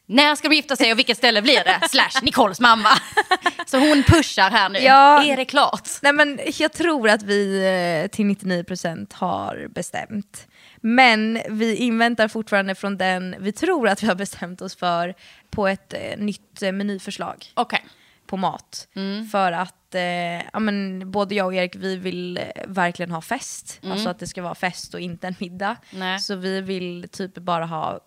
[0.06, 1.88] När ska de gifta sig och vilket ställe blir det?
[1.88, 2.88] Slash Nicoles mamma.
[3.66, 4.78] Så hon pushar här nu.
[4.78, 5.24] Ja.
[5.24, 5.88] Är det klart?
[6.02, 7.58] Nej, men jag tror att vi
[8.04, 10.46] eh, till 99% har bestämt.
[10.80, 15.14] Men vi inväntar fortfarande från den vi tror att vi har bestämt oss för
[15.50, 17.84] på ett eh, nytt menyförslag Okej.
[18.30, 18.88] På mat.
[18.96, 19.26] Mm.
[19.26, 20.02] För att eh,
[20.52, 23.80] ja, men, både jag och Erik vi vill eh, verkligen ha fest.
[23.82, 25.76] Alltså att det ska vara fest och inte en middag.
[25.90, 26.00] Mm.
[26.00, 26.18] Nej.
[26.18, 28.00] Så vi vill typ bara ha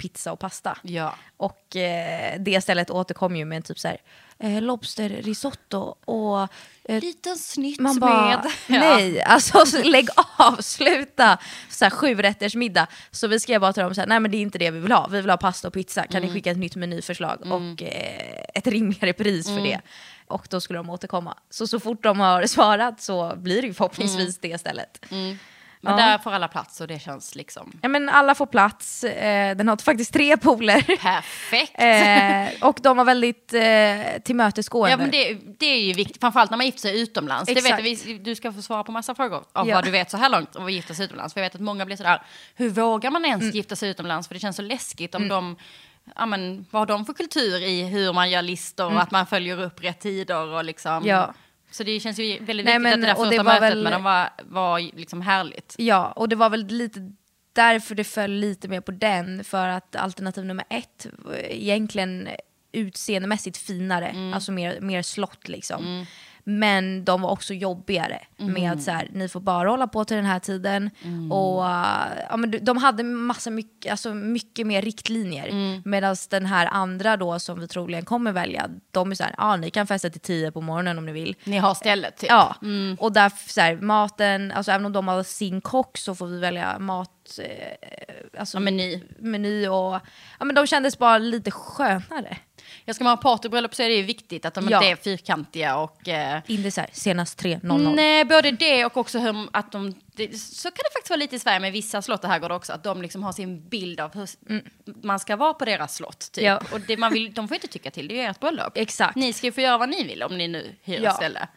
[0.00, 0.78] pizza och pasta.
[0.82, 1.14] Ja.
[1.36, 3.98] Och eh, det stället återkom ju med en typ så här,
[4.38, 6.42] eh, lobsterrisotto och
[6.84, 8.52] eh, Liten snitt man bara, med...
[8.80, 10.08] nej, alltså så lägg
[10.38, 11.38] av, sluta.
[11.68, 12.86] Så här, sju rätters middag.
[13.10, 14.78] Så vi skrev bara till dem så här, nej men det är inte det vi
[14.80, 15.06] vill ha.
[15.10, 16.02] Vi vill ha pasta och pizza.
[16.06, 16.28] Kan Mm.
[16.28, 19.58] ni skicka ett nytt menyförslag och eh, ett rimligare pris Mm.
[19.58, 19.80] för det?
[20.26, 21.34] Och då skulle de återkomma.
[21.50, 25.04] Så så fort de har svarat så blir det ju förhoppningsvis det stället.
[25.82, 26.06] Men Ja.
[26.06, 29.68] där får alla plats och det känns liksom Ja, men alla får plats, eh, den
[29.68, 30.80] har faktiskt tre pooler.
[30.96, 31.72] perfekt.
[32.62, 34.90] eh, och de var väldigt eh, tillmötesgående.
[34.90, 37.46] Ja men det, det är ju viktigt, framförallt när man gifter sig utomlands.
[37.46, 38.06] Det vet Exakt.
[38.06, 39.74] vi- du ska få svara på massa frågor av Ja.
[39.74, 41.34] vad du vet så här långt om att gifta sig utomlands.
[41.34, 42.22] För jag vet att många blir sådär,
[42.54, 43.40] hur vågar man Mm.
[43.40, 44.28] ens gifta sig utomlands?
[44.28, 45.56] För det känns så läskigt om de,
[46.16, 49.26] ja men vad har de för kultur i hur man gör listor och att man
[49.26, 50.92] följer upp rätt tider och liksom.
[50.92, 51.06] Mm.
[51.08, 51.34] Ja.
[51.70, 53.62] Så det känns ju väldigt Nej, viktigt men- att det där det första var mötet
[53.70, 55.74] väl- med dem var, var liksom härligt.
[55.78, 57.12] Ja, och det var väl lite
[57.52, 59.44] därför det föll lite mer på den.
[59.44, 61.06] För att alternativ nummer ett
[61.48, 62.28] egentligen
[62.72, 64.34] utseendemässigt finare, Mm.
[64.34, 66.06] alltså mer, mer slott liksom.
[66.44, 68.52] Men de var också jobbigare Mm.
[68.52, 70.90] med att så här, ni får bara hålla på till den här tiden.
[71.30, 75.48] Och uh, ja, men de- de hade massa mycket, alltså mycket mer riktlinjer.
[75.48, 75.82] Mm.
[75.84, 79.56] Medan den här andra då som vi troligen kommer välja, de är så här, ja
[79.56, 81.36] ni kan festa till tio på morgonen om ni vill.
[81.44, 82.30] Ni har stället typ.
[82.30, 82.56] Ja,
[82.98, 86.38] och där så här, maten, alltså även om de har sin kock så får vi
[86.40, 89.02] välja mat, eh, alltså Ja, meny.
[89.18, 90.00] meny och,
[90.38, 92.36] ja men de kändes bara lite skönare.
[92.90, 94.76] Jag ska man ha partybröllop så är det ju viktigt att de Ja.
[94.76, 97.94] inte är fyrkantiga och eh, Inte så här, senast 3.00.
[97.94, 99.94] Nej, både det och också hur att de...
[100.06, 102.72] Det, så kan det faktiskt vara lite i Sverige med vissa slott och herrgårdar också.
[102.72, 104.28] Att de liksom har sin bild av hur
[105.02, 106.32] man ska vara på deras slott.
[106.32, 106.44] Typ.
[106.44, 106.62] Ja.
[106.72, 108.72] Och det man vill, de får inte tycka till, det är ert bröllop.
[108.74, 109.16] Exakt.
[109.16, 111.12] Ni ska ju få göra vad ni vill om ni nu hyr Ja.
[111.12, 111.48] ställe.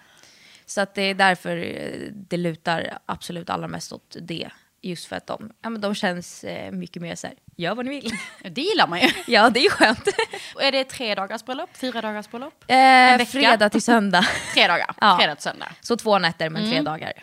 [0.65, 4.49] Så att det är därför eh, det lutar absolut allra mest åt det.
[4.85, 7.85] Just för att de, ja, men de känns eh, mycket mer så här, gör vad
[7.85, 8.11] ni vill.
[8.51, 9.09] Det gillar man ju.
[9.27, 10.07] ja, det är skönt.
[10.55, 11.69] Och är det tre dagars bröllop?
[11.77, 12.63] Fyra dagars bröllop?
[12.67, 12.75] eh,
[13.17, 13.25] vecka?
[13.25, 14.25] fredag till söndag.
[14.53, 14.95] Tre dagar.
[15.01, 15.17] Ja.
[15.19, 15.71] Fredag till söndag.
[15.81, 17.13] Så två nätter men tre dagar.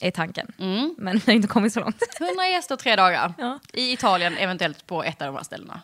[0.00, 0.52] är tanken.
[0.96, 1.96] Men vi har inte kommit så långt.
[2.20, 3.34] 100 gäster tre dagar.
[3.38, 3.58] Ja.
[3.72, 5.80] I Italien, eventuellt på ett av de här ställena.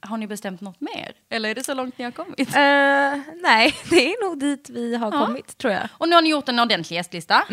[0.00, 1.12] Har ni bestämt något mer?
[1.30, 2.38] Eller är det så långt ni har kommit?
[2.40, 2.54] Eh,
[3.42, 5.26] nej, det är nog dit vi har Ja.
[5.26, 5.88] kommit tror jag.
[5.92, 7.44] Och nu har ni gjort en ordentlig gästlista.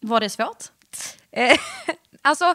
[0.00, 0.64] Var det svårt?
[2.22, 2.54] Alltså,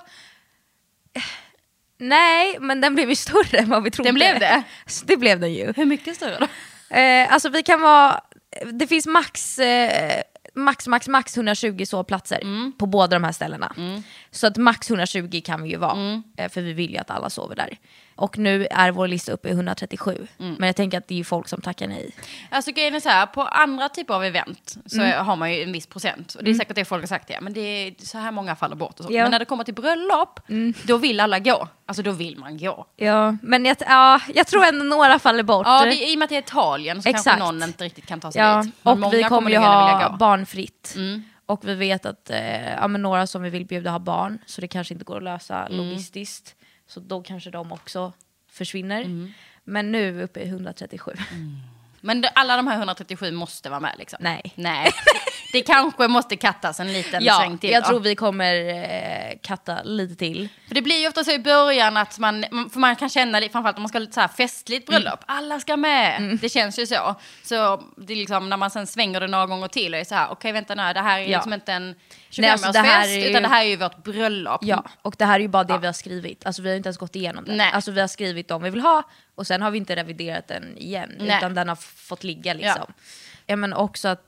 [1.98, 4.08] nej, men den blev ju större än vad vi trodde.
[4.08, 4.64] Den blev det?
[5.04, 5.74] Det blev den ju.
[5.76, 6.48] Hur mycket större då?
[6.96, 8.22] Eh, alltså vi kan vara,
[8.74, 10.22] det finns max, eh,
[10.56, 12.72] max, max, max 120 sovplatser Mm.
[12.80, 13.76] på båda de här ställena.
[14.38, 17.30] Så att max 120 kan vi ju vara, eh, för vi vill ju att alla
[17.30, 17.78] sover där.
[18.16, 20.28] Och nu är vår lista uppe i 137.
[20.40, 20.56] Mm.
[20.60, 22.16] Men jag tänker att det är ju folk som tackar nej.
[22.50, 25.72] Alltså grejen är så här, på andra typer av event så har man ju en
[25.72, 26.36] viss procent.
[26.36, 28.56] Och det är säkert det folk har sagt, ja men det är så här många
[28.56, 29.14] faller bort och så.
[29.14, 29.22] Ja.
[29.24, 30.40] Men när det kommer till bröllop,
[30.84, 31.68] då vill alla gå.
[31.86, 32.86] Alltså då vill man gå.
[32.96, 35.68] Ja, men jag, ja, jag tror ändå några faller bort.
[35.68, 37.40] Ja, det, i och med att det är Italien så kanske Exakt.
[37.40, 38.74] någon inte riktigt kan ta sig Ja, dit.
[38.82, 40.06] Men och vi kommer ju ha gå.
[40.06, 40.18] Mm.
[40.18, 40.96] barnfritt.
[41.48, 44.62] Och vi vet att eh, ja, men några som vi vill bjuda har barn, så
[44.62, 45.78] det kanske inte går att lösa Mm.
[45.78, 46.56] logistiskt.
[46.88, 48.14] Så då kanske de också
[48.52, 49.02] försvinner.
[49.02, 49.32] Mm.
[49.64, 51.12] Men nu är vi uppe i 137.
[52.02, 54.18] Men det, alla de här 137 måste vara med liksom?
[54.22, 54.54] Nej.
[54.56, 54.92] Nej.
[55.52, 57.88] Det kanske måste kattas en liten Ja, sväng till jag då.
[57.90, 60.50] tror vi kommer eh, katta lite till.
[60.68, 63.50] För det blir ju ofta så i början att man, för man kan känna, det,
[63.50, 65.02] framförallt om man ska ha lite så här festligt Mm.
[65.02, 66.38] bröllop, alla ska med.
[66.42, 67.16] Det känns ju så.
[67.44, 70.16] Så det är liksom när man sen svänger det några gånger till och är så
[70.16, 71.38] här, okej vänta nu, det här är Ja.
[71.38, 71.96] liksom inte en
[72.32, 74.60] 25-årsfest, Nej, alltså, ju- utan det här är ju vårt bröllop.
[74.64, 76.46] Ja, och det här är ju bara det vi har skrivit.
[76.46, 77.56] Alltså vi har inte ens gått igenom det.
[77.56, 77.72] Nej.
[77.74, 79.04] Alltså vi har skrivit de vi vill ha
[79.36, 81.12] och sen har vi inte reviderat den igen.
[81.20, 81.38] Nej.
[81.38, 82.94] Utan den har fått ligga liksom.
[83.46, 83.56] Ja.
[83.56, 84.24] men också att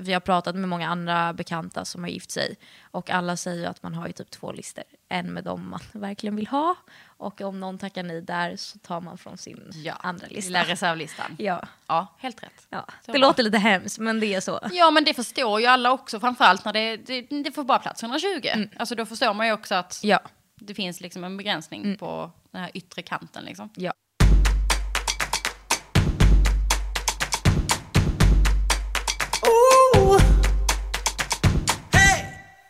[0.00, 2.56] vi har pratat med många andra bekanta som har gift sig.
[2.90, 4.84] Och alla säger att man har ju typ två listor.
[5.08, 6.74] En med dem man verkligen vill ha.
[7.04, 10.48] Och om någon tackar nej där så tar man från sin Ja, andra lista.
[10.48, 11.26] lilla reservlistan.
[11.38, 11.64] Ja.
[11.86, 12.66] Ja, helt rätt.
[12.70, 12.86] ja.
[13.06, 14.60] Det låter lite hemskt men det är så.
[14.72, 18.02] Ja, men det förstår ju alla också, framförallt när det, det, det får bara plats
[18.02, 18.26] 120.
[18.44, 18.68] Mm.
[18.76, 20.20] Alltså då förstår man ju också att Ja.
[20.60, 21.96] det finns liksom en begränsning Mm.
[21.98, 23.44] på den här yttre kanten.
[23.44, 23.68] Liksom.
[23.76, 23.92] ja.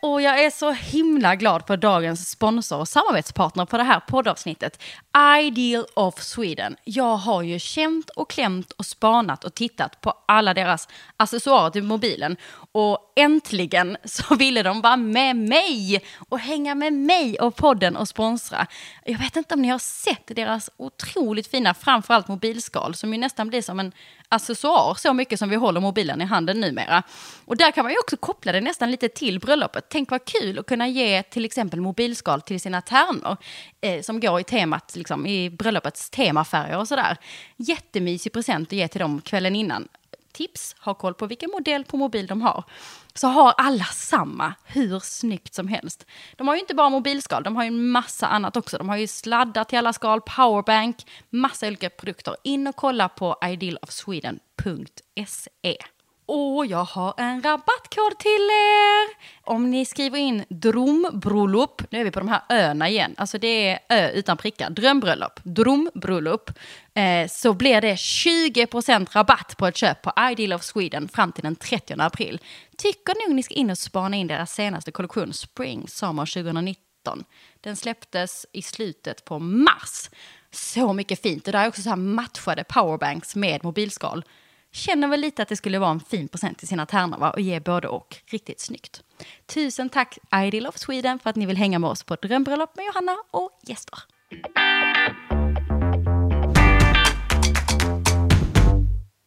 [0.05, 4.81] Och jag är så himla glad på dagens sponsor och samarbetspartner på det här poddavsnittet.
[5.41, 6.75] Ideal of Sweden.
[6.83, 10.87] Jag har ju känt och klämt och spanat och tittat på alla deras
[11.17, 12.37] accessoarer till mobilen.
[12.71, 18.07] Och äntligen så ville de vara med mig och hänga med mig och podden och
[18.07, 18.67] sponsra.
[19.05, 23.49] Jag vet inte om ni har sett deras otroligt fina, framförallt mobilskal, som ju nästan
[23.49, 23.91] blir som en
[24.29, 27.03] accessoar så mycket som vi håller mobilen i handen numera.
[27.45, 29.89] Och där kan man ju också koppla det nästan lite till bröllopet.
[29.93, 33.37] Tänk vad kul att kunna ge till exempel mobilskal till sina tärnor
[33.81, 37.17] eh, som går i temat, liksom, i bröllopets temafärger och sådär.
[37.57, 39.87] Jättemysig present att ge till dem kvällen innan.
[40.31, 42.63] Tips, ha koll på vilken modell på mobil de har.
[43.13, 46.05] Så har alla samma, hur snyggt som helst.
[46.35, 48.77] De har ju inte bara mobilskal, de har ju en massa annat också.
[48.77, 50.97] De har ju sladdar till alla skal, powerbank,
[51.29, 52.35] massa olika produkter.
[52.43, 55.77] In och kolla på idealofsweden.se.
[56.25, 59.09] Och jag har en rabattkod till er!
[59.41, 63.47] Om ni skriver in drömbröllop, nu är vi på de här öarna igen, alltså det
[63.47, 66.51] är ö utan prickar, drömbröllop, drömbröllop,
[66.93, 71.43] eh, så blir det 20% rabatt på ett köp på Ideal of Sweden fram till
[71.43, 72.39] den 30 april.
[72.77, 77.23] Tycker nog ni ska in och spana in deras senaste kollektion Spring Summer 2019.
[77.61, 80.09] Den släpptes i slutet på mars.
[80.51, 81.47] Så mycket fint.
[81.47, 84.23] Och där är också så här matchade powerbanks med mobilskal.
[84.75, 87.29] Känner väl lite att det skulle vara en fin present till sina tärnor va?
[87.31, 88.17] och ge både och.
[88.25, 89.03] Riktigt snyggt.
[89.45, 92.85] Tusen tack Ideal of Sweden för att ni vill hänga med oss på drömbröllop med
[92.85, 93.99] Johanna och gäster.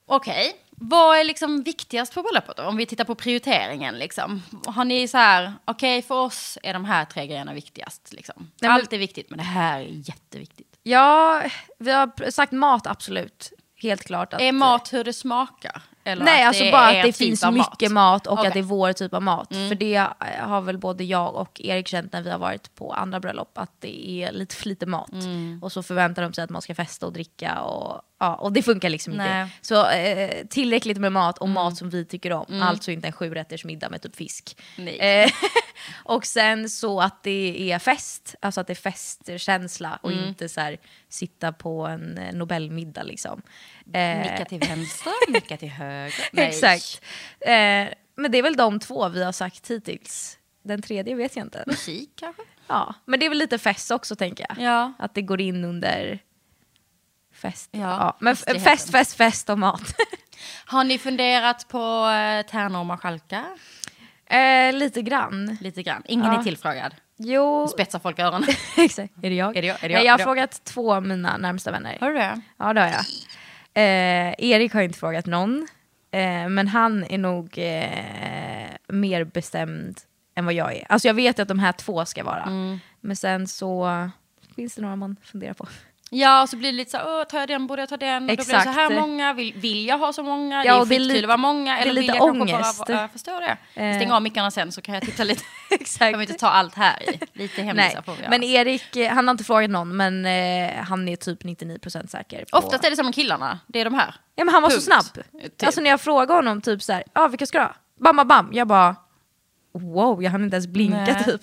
[0.07, 2.63] Okej, vad är liksom viktigast på bröllopet då?
[2.63, 4.43] Om vi tittar på prioriteringen liksom.
[4.67, 8.51] Har ni så här, okej för oss är de här tre grejerna viktigast liksom.
[8.63, 10.79] Allt är viktigt men det här är jätteviktigt.
[10.83, 11.43] Ja,
[11.79, 13.53] vi har sagt mat absolut.
[13.83, 14.35] Helt klart.
[14.35, 15.83] Att, Är mat hur det smakar?
[16.05, 18.47] Eller Nej, att alltså det bara att det typ finns av mycket mat, och Okej.
[18.47, 19.49] att det är vår typ av mat.
[19.49, 22.93] För det eh, har väl både jag och Erik känt när vi har varit på
[22.93, 25.11] andra bröllop, att det är lite för lite mat.
[25.62, 28.63] Och så förväntar de sig att man ska festa och dricka och, ja, och det
[28.63, 29.43] funkar liksom Nej.
[29.43, 29.55] inte.
[29.61, 32.63] Så eh, tillräckligt med mat och mat som vi tycker om.
[32.63, 34.57] Alltså inte en sjurätters middag med typ fisk.
[34.99, 35.31] Eh,
[36.05, 40.61] och sen så att det är fest, alltså att det är festkänsla och inte så
[40.61, 43.43] här, sitta på en eh, Nobelmiddag liksom.
[43.93, 46.29] Eh, Nicka till vänster, nicka till höger.
[46.33, 46.49] Nej.
[46.49, 47.01] Exakt.
[47.41, 50.39] Eh, men det är väl de två vi har sagt hittills.
[50.63, 51.65] Den tredje vet jag inte.
[51.67, 52.43] Musik kanske?
[52.67, 54.65] Ja, men det är väl lite fest också tänker jag.
[54.65, 54.93] Ja.
[54.99, 56.19] Att det går in under
[57.37, 57.68] fest.
[57.72, 58.70] Ja, men f- festigheten.
[58.77, 59.94] fest, fest, fest och mat.
[60.66, 63.44] Har ni funderat på eh, tärnor och marskalkar?
[64.27, 65.57] Eh, lite grann.
[65.61, 66.03] Lite grann.
[66.07, 66.38] Ingen Ja.
[66.38, 66.94] är tillfrågad.
[67.18, 68.49] Jo, Spetsar folk öronen.
[68.77, 69.12] exakt.
[69.22, 69.57] Är det jag?
[69.57, 69.85] Är det jag?
[69.85, 70.05] Är det Nej, jag?
[70.05, 71.96] jag har frågat två av mina närmsta vänner.
[72.01, 72.40] Har du det?
[72.57, 73.05] Ja, det har jag.
[73.75, 75.68] Eh, Erik har inte frågat någon.
[76.11, 80.01] Eh, men han är nog eh, mer bestämd
[80.35, 80.87] än vad jag är.
[80.88, 82.42] Alltså jag vet att de här två ska vara.
[82.42, 82.79] Mm.
[83.01, 83.90] Men sen så
[84.57, 85.66] finns det några man funderar på.
[86.11, 87.97] Ja, och så blir det lite så här, "Åh, tar jag den, borde jag ta
[87.97, 88.14] den?
[88.14, 88.77] Och då blir det så Exakt.
[88.77, 90.64] här många, vill, vill jag ha så många?
[90.64, 91.79] Ja, det är och det är skitkul att vara många.
[91.79, 92.87] Eller vill jag kanske ångest.
[92.87, 93.57] bara, jag förstår det.
[93.83, 93.97] Eh.
[93.97, 95.42] Stäng av mickarna sen så kan jag titta lite.
[95.71, 95.99] Exakt.
[95.99, 97.21] Behöver inte ta allt här i.
[97.33, 98.31] Lite hemlisar får vi göra.
[98.31, 102.45] men Erik, eh, han har inte frågat någon men eh, han är typ 99% säker.
[102.53, 102.59] På...
[102.59, 104.14] Oftast är det som med killarna, det är de här.
[104.35, 105.05] Ja men han var så Punkt.
[105.05, 105.25] snabb.
[105.42, 105.66] Typ.
[105.66, 107.75] Alltså när jag frågade honom typ så här, ja ah, vilka ska du ha?
[108.01, 108.51] Bam, bam, bam.
[108.53, 108.97] Jag bara,
[109.73, 111.25] wow, jag hann inte ens blinka Nej.
[111.25, 111.42] typ.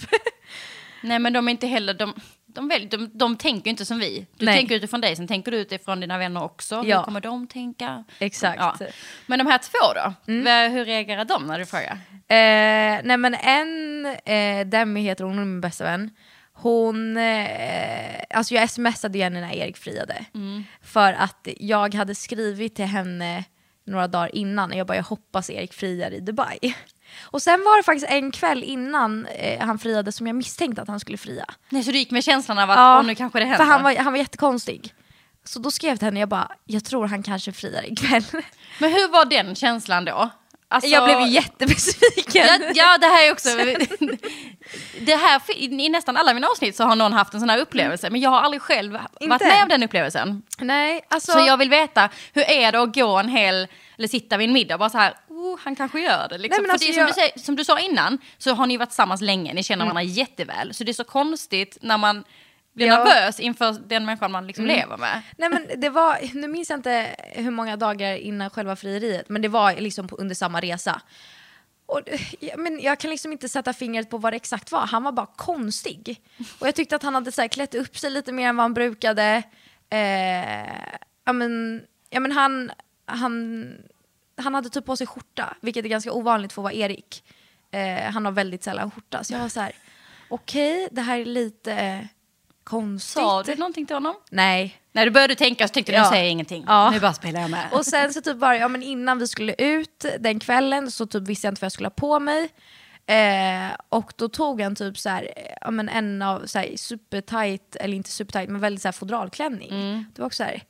[1.04, 2.14] Nej men de är inte heller, de,
[2.54, 4.26] de, väl, de, de tänker inte som vi.
[4.38, 4.58] Du Nej.
[4.58, 6.84] tänker utifrån dig, sen tänker du utifrån dina vänner också.
[6.86, 6.98] Ja.
[6.98, 8.04] Hur kommer de tänka?
[8.20, 8.60] Exakt.
[8.60, 8.88] Ja.
[9.26, 10.32] Men de här två då?
[10.34, 10.72] Mm.
[10.72, 11.92] Hur reagerar de när du frågar?
[12.28, 16.12] Eh, nej men en, eh, Demi heter hon, hon är min bästa vän.
[16.54, 20.26] Hon, eh, alltså jag smsade henne när Erik friade.
[20.82, 23.44] För att jag hade skrivit till henne
[23.86, 26.76] några dagar innan, och jag bara jag hoppas Erik friar i Dubai.
[27.22, 30.88] Och sen var det faktiskt en kväll innan eh, han friade som jag misstänkte att
[30.88, 31.46] han skulle fria.
[31.70, 33.66] Nej, så du gick med känslan av att Ja, nu kanske det händer?
[33.66, 34.94] För han var, han var jättekonstig.
[35.46, 38.24] Så då skrev jag till henne, jag bara, jag tror han kanske friar ikväll.
[38.80, 40.30] Men hur var den känslan då?
[40.74, 42.48] Alltså- Jag blev jättebesviken.
[42.60, 43.50] Ja, ja, det här är också...
[45.06, 48.10] det här, I nästan alla mina avsnitt så har någon haft en sån här upplevelse,
[48.10, 49.46] men jag har aldrig själv varit Inte?
[49.46, 50.42] med om den upplevelsen.
[50.58, 51.32] Nej, alltså...
[51.32, 54.54] Så jag vill veta, hur är det att gå en hel, eller sitta vid en
[54.54, 55.14] middag och bara så här,
[55.64, 56.38] han kanske gör det.
[56.38, 56.64] Liksom.
[56.64, 58.90] Nej, alltså det som, jag- du säger, som du sa innan, så har ni varit
[58.90, 60.74] tillsammans länge, ni känner varandra jätteväl.
[60.74, 62.24] Så det är så konstigt när man
[62.74, 62.98] blir Ja.
[63.04, 65.22] nervös inför den människan man liksom lever med.
[65.38, 69.42] Nej men det var, nu minns jag inte hur många dagar innan själva frieriet, men
[69.42, 71.02] det var liksom på, under samma resa.
[71.86, 72.02] Och,
[72.58, 75.26] men jag kan liksom inte sätta fingret på vad det exakt var, han var bara
[75.36, 76.22] konstig.
[76.60, 78.64] Och jag tyckte att han hade så här, klätt upp sig lite mer än vad
[78.64, 79.44] han brukade.
[79.90, 80.66] Eh,
[81.26, 82.72] ja, men, ja, men han,
[83.06, 83.66] han,
[84.38, 87.24] han hade typ på sig skjorta, vilket är ganska ovanligt för att vara Erik.
[87.72, 89.72] Eh, han har väldigt sällan skjorta, så jag var så här,
[90.30, 92.00] okej, det här är lite eh,
[92.64, 93.14] konstigt.
[93.24, 94.16] Sa du någonting till honom?
[94.32, 96.10] Nej, När du började tänka så tänkte du, nu Ja.
[96.10, 96.64] säger jag ingenting.
[96.68, 96.90] Ja.
[96.90, 97.68] Nu bara spelar jag med.
[97.72, 101.24] Och sen så typ bara, ja men innan vi skulle ut den kvällen så typ
[101.28, 102.50] visste jag inte vad jag skulle ha på mig.
[103.06, 105.30] Eh, och då tog han typ så här,
[105.62, 109.70] ja men en av så här supertight, eller inte supertight men väldigt så här fodralklänning.
[110.16, 110.64] Det var också så här,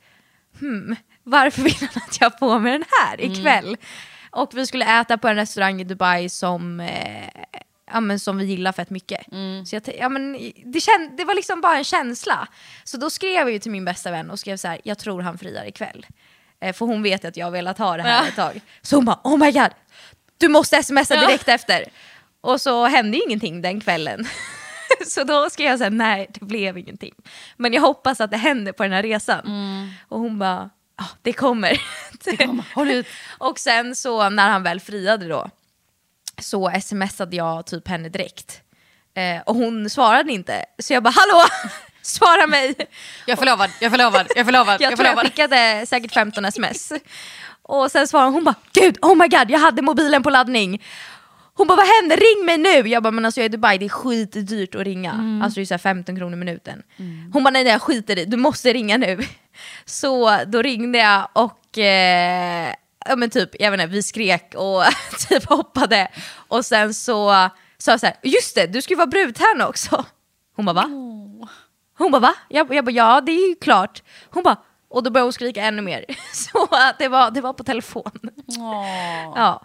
[0.60, 3.76] hmm, varför vill han att jag har på mig den här ikväll?
[4.30, 7.28] Och vi skulle äta på en restaurang i Dubai som eh,
[7.92, 9.20] ja, men som vi gillar fett mycket.
[9.66, 10.32] Så jag, ja, men
[10.64, 12.48] det, känd, det var liksom bara en känsla.
[12.84, 15.22] Så då skrev jag ju till min bästa vän och skrev så här, jag tror
[15.22, 16.06] han friar ikväll.
[16.60, 18.28] Eh, för hon vet att jag har velat ha det här Ja.
[18.28, 18.60] ett tag.
[18.82, 19.70] Så hon bara, oh my god,
[20.38, 21.20] du måste smsa Ja.
[21.26, 21.84] direkt efter.
[22.40, 24.26] Och så hände ingenting den kvällen.
[25.06, 27.14] så då skrev jag så här, nej det blev ingenting.
[27.56, 29.42] Men jag hoppas att det händer på den här resan.
[30.08, 31.82] Och hon bara, ja det kommer.
[32.74, 33.06] Håll ut.
[33.38, 35.50] Och sen så när han väl friade då
[36.38, 38.60] så smsade jag typ henne direkt.
[39.16, 40.64] Eh, och hon svarade inte.
[40.78, 41.44] Så jag bara hallå,
[42.02, 42.74] svara mig.
[43.26, 46.12] Jag är förlovad, jag är förlovad, jag är förlovad, Jag, jag tror jag skickade säkert
[46.12, 46.92] 15 sms.
[47.62, 50.82] Och sen svarade hon, hon bara gud, oh my god, jag hade mobilen på laddning.
[51.56, 52.88] Hon bara vad hände, ring mig nu!
[52.88, 55.40] Jag bara men alltså jag är i Dubai, det är skitdyrt att ringa.
[55.42, 56.82] Alltså det är så här 15 kronor minuten.
[57.32, 59.18] Hon bara nej, nej jag skiter i, du måste ringa nu.
[59.84, 62.74] Så då ringde jag och eh,
[63.06, 64.82] ja men typ, jag vet inte, vi skrek och
[65.28, 66.08] typ hoppade.
[66.48, 67.48] Och sen så
[67.78, 70.04] sa jag så här, just det, du ska ju vara brudtärna också.
[70.56, 70.84] Hon bara va?
[71.98, 72.34] Hon bara va?
[72.48, 74.02] Jag, jag bara ja det är ju klart.
[74.30, 74.56] Hon bara
[74.88, 76.04] och då började hon skrika ännu mer.
[76.32, 78.10] Så det var, det var på telefon.
[78.58, 79.62] Åh, Ja.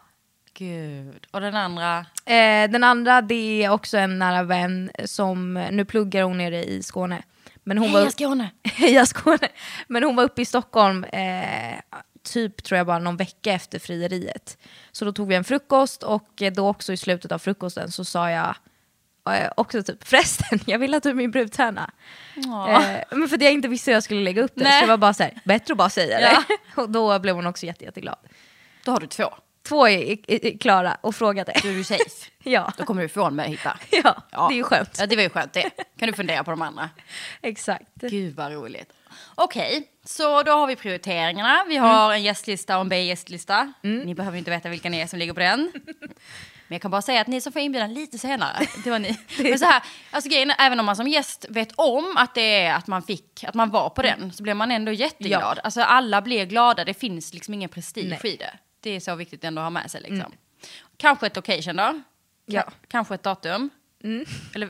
[0.54, 1.26] gud.
[1.32, 1.98] Och den andra?
[2.26, 6.84] Eh, den andra det är också en nära vän som, nu pluggar hon nere i
[6.84, 7.22] Skåne.
[7.70, 8.50] Men hon Heja var, Skåne!
[8.64, 9.48] Heja Skåne!
[9.88, 11.80] Men hon var uppe i Stockholm eh,
[12.24, 14.58] typ tror jag bara någon vecka efter frieriet.
[14.92, 18.32] Så då tog vi en frukost och då också i slutet av frukosten så sa
[18.32, 18.56] jag
[19.32, 21.92] eh, också typ förresten, jag vill att du är min brudtärna.
[22.36, 24.64] Eh, men för att jag inte visste hur jag skulle lägga upp det.
[24.64, 24.80] Nej.
[24.80, 26.44] Så det var bara så här, bättre att bara säga Ja.
[26.48, 26.56] det.
[26.82, 28.18] Och då blev hon också jätte, jätteglad.
[28.86, 29.34] Då har du två.
[29.68, 31.54] Två är, är, är klara och frågade.
[31.64, 32.04] Då är du safe.
[32.44, 32.74] Ja.
[32.78, 33.78] Då kommer du ifrån mig Hitta.
[34.32, 34.98] ja, det är ju skönt.
[35.00, 35.70] Ja, det var ju skönt det.
[36.00, 36.90] Kan du fundera på de andra.
[37.42, 37.86] Exakt.
[37.96, 38.94] Gud vad roligt.
[39.36, 41.66] Okej, så då har vi prioriteringarna.
[41.68, 43.74] Vi har en gästlista och en B-gästlista.
[43.82, 45.72] Ni behöver inte veta vilka ni är som ligger på den.
[46.70, 49.18] Men jag kan bara säga att ni som får inbjudan lite senare, det var ni.
[49.38, 52.64] Men så här, alltså grejen är, även om man som gäst vet om att det
[52.64, 55.60] är att man fick, att man var på den, så blir man ändå jätteglad.
[55.64, 58.34] Alltså alla blir glada, det finns liksom ingen prestige Nej.
[58.34, 58.54] i det.
[58.80, 60.34] Det är så viktigt ändå att ha med sig liksom.
[60.98, 62.02] Kanske ett occasion då?
[62.46, 62.62] Ja.
[62.62, 62.74] Mm.
[62.88, 63.70] Kanske ett datum?
[64.56, 64.70] Eller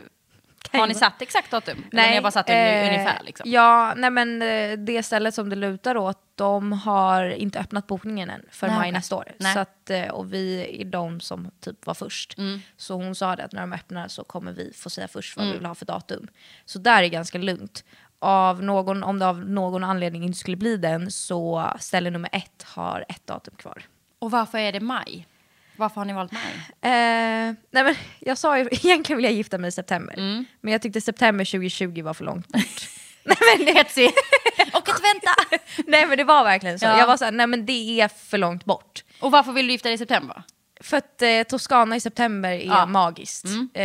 [0.72, 1.84] har ni satt exakt datum?
[1.92, 3.24] Eller ni har bara satt eh, ungefär?
[3.24, 3.52] Liksom?
[3.52, 8.30] Ja, nej men eh, det stället som det lutar åt, de har inte öppnat bokningen
[8.30, 9.32] än för Nej, maj nästa år.
[9.38, 9.54] Nej.
[9.54, 12.38] Så att, eh, och vi är de som typ var först.
[12.38, 12.62] Mm.
[12.78, 15.44] Så hon sa det att när de öppnar så kommer vi få säga först vad
[15.46, 15.54] Mm.
[15.54, 16.28] vi vill ha för datum.
[16.66, 17.84] Så där är ganska lugnt.
[18.20, 22.64] Av någon, om det av någon anledning inte skulle bli den så ställe nummer ett
[22.64, 23.84] har ett datum kvar.
[24.20, 25.28] Och varför är det maj?
[25.76, 26.42] Varför har ni valt maj?
[26.82, 30.14] Eh, nej men jag sa ju, egentligen vill jag gifta mig i september.
[30.14, 30.46] Mm.
[30.62, 32.90] Men jag tyckte september 2020 var för långt bort.
[33.76, 34.10] Hetsig.
[34.74, 35.58] och att vänta!
[35.88, 36.86] nej men det var verkligen så.
[36.86, 36.98] Ja.
[37.00, 39.04] Jag var såhär, nej men det är för långt bort.
[39.20, 40.44] Och varför vill du gifta dig i september?
[40.82, 42.78] För att eh, Toscana i september är Ja.
[42.82, 42.92] Mm.
[42.92, 43.46] magiskt.
[43.74, 43.84] Eh,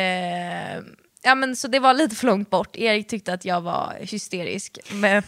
[1.22, 2.76] ja men så det var lite för långt bort.
[2.76, 4.78] Erik tyckte att jag var hysterisk.
[4.92, 5.22] Men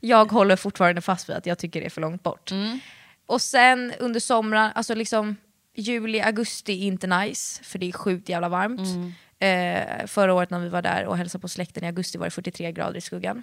[0.00, 2.50] jag håller fortfarande fast vid att jag tycker det är för långt bort.
[2.50, 2.80] Mm.
[3.26, 5.36] Och sen under somrar, alltså liksom
[5.74, 7.64] juli, augusti inte nice.
[7.64, 8.80] För det är sjukt jävla varmt.
[8.80, 9.12] Mm.
[9.38, 12.30] Eh, förra året när vi var där och hälsade på släkten i augusti var det
[12.30, 13.42] 43 grader i skuggan.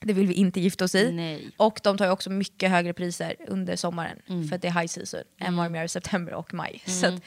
[0.00, 1.12] Det vill vi inte gifta oss i.
[1.12, 1.50] Nej.
[1.56, 4.48] Och de tar ju också mycket högre priser under sommaren Mm.
[4.48, 6.82] för att det är high season än vad de gör i september och maj.
[6.86, 7.22] Så att,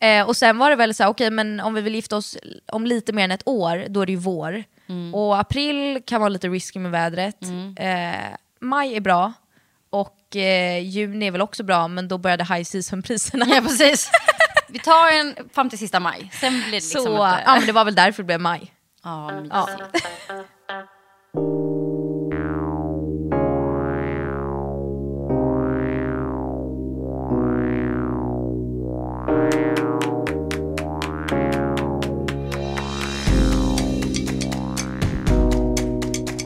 [0.00, 2.36] eh, och sen var det väl så här, okej men om vi vill gifta oss
[2.66, 4.64] om lite mer än ett år, då är det ju vår.
[4.86, 5.14] Mm.
[5.14, 7.42] Och april kan vara lite risky med vädret.
[7.76, 9.32] Eh, maj är bra.
[10.30, 13.46] Och eh, juni är väl också bra, men då började high season-priserna.
[13.48, 14.10] Ja, precis.
[14.68, 16.30] Vi tar en fram till sista maj.
[16.40, 17.42] Sen blir det liksom Så inte...
[17.46, 18.72] ja, men det var väl därför det blev maj.
[19.04, 19.68] Ja, Ja.
[19.92, 21.08] mysigt.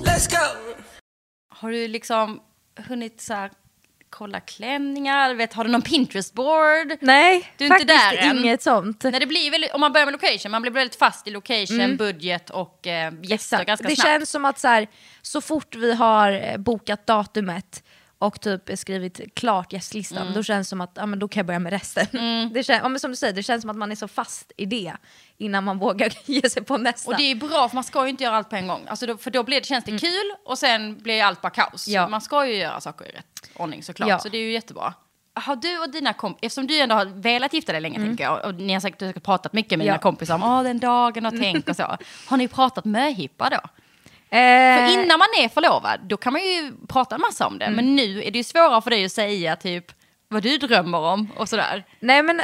[0.05, 0.74] Let's go!
[1.49, 2.41] Har du liksom
[2.89, 3.51] hunnit så här,
[4.12, 5.34] kolla klänningar?
[5.34, 6.96] Vet, har du någon Pinterest-board?
[7.00, 8.38] Nej, Du är inte faktiskt där än.
[8.38, 9.02] inget sånt.
[9.04, 11.96] Nej, det blir väldigt, om man börjar med location, man blir väldigt fast i location,
[11.96, 14.08] budget och eh, gäster ganska det snabbt.
[14.08, 14.86] känns som att så, här,
[15.22, 17.82] så fort vi har eh, bokat datumet
[18.22, 20.34] och typ skrivit klart gästlistan, Mm.
[20.34, 22.06] då känns det som att ja, men då kan jag börja med resten.
[22.54, 24.52] Det kän, ja, men som du säger, det känns som att man är så fast
[24.56, 24.92] i det
[25.38, 27.10] innan man vågar ge sig på nästa.
[27.10, 28.86] Och det är ju bra för man ska ju inte göra allt på en gång.
[28.88, 31.86] Alltså då, för då blir det, känns det kul och sen blir allt bara kaos.
[31.86, 31.94] Mm.
[32.02, 32.08] Ja.
[32.08, 34.08] Man ska ju göra saker i rätt ordning såklart.
[34.08, 34.18] Ja.
[34.18, 34.94] Så det är ju jättebra.
[35.34, 38.44] Har du och dina kompisar, eftersom du ändå har velat gifta dig länge tänker jag,
[38.44, 39.86] och ni har säkert, pratat mycket med Mm.
[39.86, 39.92] Ja.
[39.92, 41.96] dina kompisar om den dagen och tänk och så.
[42.26, 43.58] Har ni pratat möhippa då?
[44.33, 44.39] Eh,
[44.76, 47.64] För innan man är förlovad, då kan man ju prata en massa om det.
[47.64, 47.76] Mm.
[47.76, 49.93] Men nu är det ju svårare för dig att säga typ
[50.28, 51.85] vad du drömmer om och sådär.
[52.01, 52.41] Nej men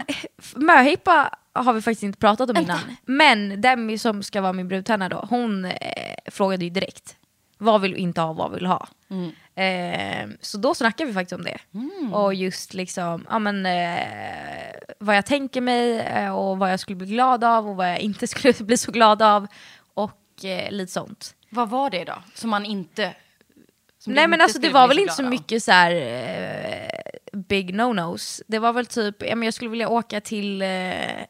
[0.57, 2.79] möhippa har vi faktiskt inte pratat om innan.
[3.05, 5.73] Men Demi som ska vara min brudtärna då, hon eh,
[6.27, 7.17] frågade ju direkt.
[7.59, 8.89] Vad vill du inte ha, vad vill du ha?
[9.11, 9.31] Mm.
[9.55, 11.59] Eh, så då snackar vi faktiskt om det.
[12.13, 14.03] Och just liksom, ja men eh,
[14.99, 17.99] vad jag tänker mig eh, och vad jag skulle bli glad av och vad jag
[17.99, 19.47] inte skulle bli så glad av.
[19.95, 21.35] Och eh, lite sånt.
[21.49, 22.23] Vad var det då?
[22.35, 23.15] Som man inte...
[23.99, 28.43] som Nej men alltså det var väl inte så mycket så här eh, big no-nos.
[28.47, 30.69] Det var väl typ, ja, men jag skulle vilja åka till eh,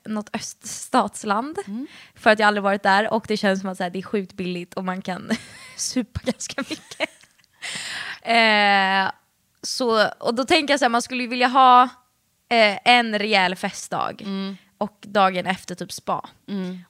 [0.05, 1.59] något öststatsland.
[1.67, 1.87] Mm.
[2.15, 4.03] För att jag aldrig varit där och det känns som att så här, det är
[4.03, 5.31] sjukt billigt och man kan
[5.77, 7.11] supa ganska mycket.
[8.23, 9.11] eh,
[9.63, 11.83] så, och då tänker jag så här, man skulle ju vilja ha
[12.49, 14.23] eh, en rejäl festdag.
[14.23, 14.57] Mm.
[14.79, 16.29] Och dagen efter typ spa.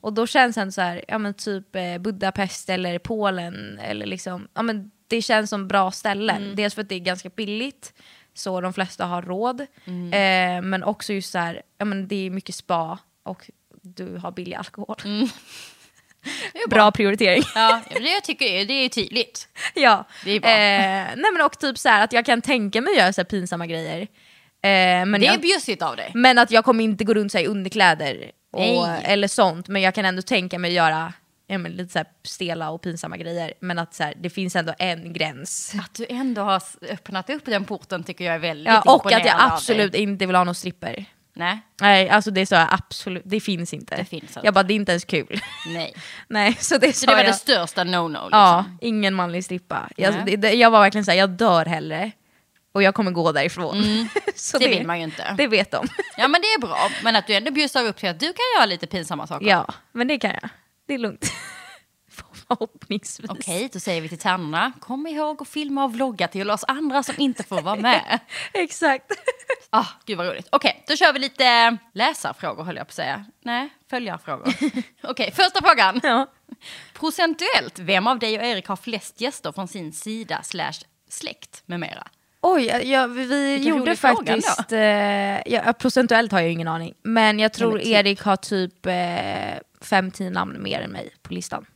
[0.00, 4.48] Och då känns det så här, ja men typ eh, Budapest eller Polen eller liksom,
[4.54, 6.42] ja men det känns som bra ställen.
[6.42, 6.56] Mm.
[6.56, 7.92] Dels för att det är ganska billigt,
[8.34, 9.66] så de flesta har råd.
[9.84, 10.12] Mm.
[10.12, 13.50] Eh, men också just så här, ja men det är mycket spa och
[13.82, 14.96] du har billig alkohol.
[15.04, 15.28] Mm.
[16.54, 17.42] Är Bra prioritering.
[17.54, 19.48] Ja, det jag tycker det är tydligt.
[19.74, 20.04] ja.
[20.24, 20.50] Det är bra.
[20.50, 23.24] Eh, nej men och typ så här att jag kan tänka mig att göra så
[23.24, 24.08] pinsamma grejer.
[24.68, 26.10] Eh, men, Det är jag, bjussigt av dig.
[26.14, 29.68] men att jag kommer inte gå runt så i underkläder och, eller sånt.
[29.68, 31.12] Men jag kan ändå tänka mig att göra
[31.46, 33.52] ja, men lite så stela och pinsamma grejer.
[33.60, 35.74] Men att så här, det finns ändå en gräns.
[35.80, 39.24] Att du ändå har öppnat upp den porten tycker jag är väldigt Ja, och att
[39.24, 41.04] jag absolut inte vill ha någon stripper.
[41.34, 43.96] Nej, Nej, alltså det så här, absolut, det finns inte.
[43.96, 44.40] Det finns inte.
[44.44, 45.40] Jag bara, det är inte ens kul.
[45.68, 45.94] nej.
[46.28, 47.32] Nej, så det Så sa det var jag.
[47.32, 48.28] det största no-no liksom.
[48.30, 49.88] Ja, ingen manlig strippa.
[49.96, 52.12] Jag, det, jag var verkligen såhär, jag dör hellre.
[52.72, 53.76] Och jag kommer gå därifrån.
[54.34, 54.70] så Mm.
[54.70, 55.34] Det vill man ju inte.
[55.38, 55.86] Det vet de.
[56.16, 58.44] Ja men det är bra, men att du ändå bjussar upp till att du kan
[58.56, 59.46] göra lite pinsamma saker.
[59.46, 60.50] ja, men det kan jag.
[60.86, 61.32] Det är lugnt.
[62.48, 63.30] Förhoppningsvis.
[63.30, 67.02] Okej, då säger vi till tärnorna, kom ihåg att filma och vlogga till oss andra
[67.02, 68.20] som inte får vara med.
[68.52, 69.12] Exakt.
[69.70, 70.48] Ah, gud vad roligt.
[70.52, 73.24] Okej, då kör vi lite läsarfrågor höll jag på att säga.
[73.44, 74.54] Nej, följarfrågor.
[75.02, 76.00] Okej, första frågan.
[76.02, 76.26] ja.
[76.92, 80.72] Procentuellt, vem av dig och Erik har flest gäster från sin sida slash
[81.08, 82.06] släkt med mera?
[82.42, 84.72] Oj, ja, vi Vilken gjorde faktiskt...
[84.72, 84.80] Eh,
[85.52, 86.94] ja, procentuellt har jag ingen aning.
[87.02, 87.88] Men jag tror men typ.
[87.88, 88.94] Erik har typ eh,
[89.82, 91.66] fem, tio namn mer än mig på listan.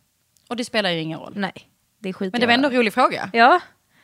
[0.49, 1.33] Och det spelar ju ingen roll.
[1.37, 1.53] Nej,
[1.99, 3.31] det skiter Men det var ändå en rolig fråga.
[3.33, 3.61] Ja,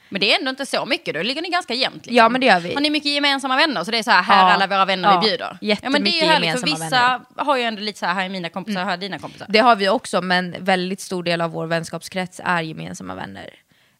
[0.08, 1.96] Men det är ändå inte så mycket, då ligger ni ganska jämnt.
[1.96, 2.16] Liksom.
[2.16, 2.74] Ja, men det gör vi.
[2.74, 3.84] Har ni mycket gemensamma vänner?
[3.84, 4.54] Så det är så här, här är Ja.
[4.54, 5.58] alla våra vänner Ja, vi bjuder.
[5.60, 8.24] jättemycket men det är ju härligt, för vissa har ju ändå lite så här, här
[8.24, 9.46] är mina kompisar, här är dina kompisar.
[9.48, 13.54] det har vi också, men väldigt stor del av vår vänskapskrets är gemensamma vänner.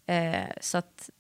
[0.07, 1.11] Eh, så att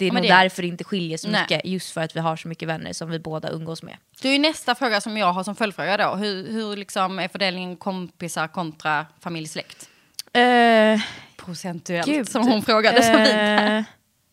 [0.00, 1.40] det är Ja, nog det- därför det inte skiljer så Nej.
[1.40, 3.96] mycket, just för att vi har så mycket vänner som vi båda umgås med.
[4.22, 6.14] Det är nästa fråga som jag har som följdfråga då.
[6.14, 9.88] Hur, hur liksom är fördelningen kompisar kontra familj-släkt?
[10.32, 11.00] Eh,
[11.36, 12.28] Procentuellt, Gud.
[12.28, 13.28] som hon frågade så fint.
[13.28, 13.82] Eh,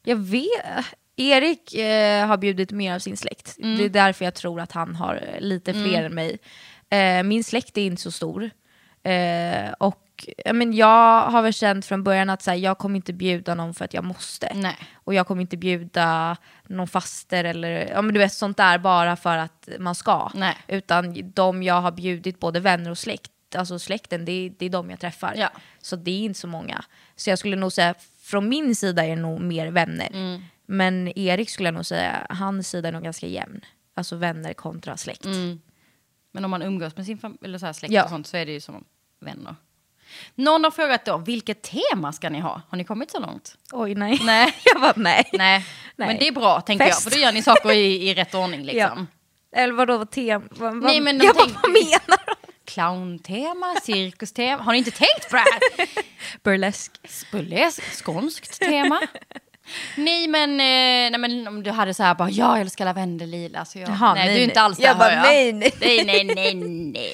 [0.03, 0.85] jag vet.
[1.19, 3.57] Erik eh, har bjudit mer av sin släkt.
[3.59, 3.77] Mm.
[3.77, 6.37] Det är därför jag tror att han har lite fler än mig.
[7.23, 8.49] Min släkt är inte så stor.
[9.03, 9.71] Eh,
[10.49, 13.55] och men jag har väl känt från början att så här, jag kommer inte bjuda
[13.55, 14.51] någon för att jag måste.
[14.55, 14.77] Nej.
[14.93, 16.37] Och jag kommer inte bjuda
[16.67, 20.31] någon faster eller ja, men du vet, sånt där bara för att man ska.
[20.33, 20.57] Nej.
[20.67, 24.69] Utan de jag har bjudit, både vänner och släkt, alltså släkten, det är, det är
[24.69, 25.33] de jag träffar.
[25.37, 25.49] Ja.
[25.81, 26.83] Så det är inte så många.
[27.15, 30.09] Så jag skulle nog säga, från min sida är det nog mer vänner.
[30.13, 30.41] Mm.
[30.65, 33.61] Men Erik skulle jag nog säga, hans sida är nog ganska jämn.
[33.93, 35.25] Alltså vänner kontra släkt.
[36.31, 38.03] Men om man umgås med sin eller så släkt Ja.
[38.03, 38.83] och sånt så är det ju som
[39.19, 39.55] vänner.
[40.35, 42.61] Någon har frågat då, vilket tema ska ni ha?
[42.69, 43.55] Har ni kommit så långt?
[43.71, 44.19] Oj nej.
[44.23, 44.53] Nej.
[44.63, 45.29] jag bara nej.
[45.33, 46.07] Nej, Nej.
[46.07, 47.03] men det är bra tänker jag, Fest.
[47.03, 49.07] för då gör ni saker i, i rätt ordning liksom.
[49.55, 50.45] Eller vadå, vad tema?
[50.51, 52.33] Vad, Nej, men jag bara, vad menar du?
[52.65, 54.63] Clowntema, cirkustema.
[54.63, 55.87] Har ni inte tänkt på det här?
[56.43, 56.91] Burlesk.
[57.31, 59.01] Burlesk, skånskt tema.
[59.95, 63.65] Nej men, eh, nej men om du hade så här bara, jag älskar lavendellila.
[63.65, 65.73] Så jag, Jaha, nej, nej, du är inte alls där Jag bara, nej, nej.
[65.79, 67.13] nej, nej, nej, nej.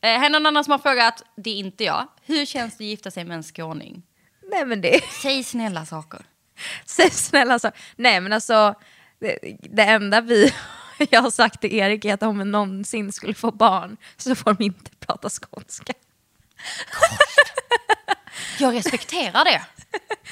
[0.00, 2.08] Eh, här är någon annan som har frågat, det är inte jag.
[2.26, 4.02] Hur känns det att gifta sig med en skåning?
[4.50, 5.00] Nej men det...
[5.22, 6.20] Säg snälla saker.
[6.84, 7.70] Säg snälla så.
[7.96, 8.74] Nej men alltså,
[9.20, 9.38] det,
[9.70, 10.54] det enda vi,
[11.10, 14.54] jag har sagt till Erik är att om vi någonsin skulle få barn så får
[14.54, 15.92] de inte prata skånska.
[18.58, 19.62] Jag respekterar det.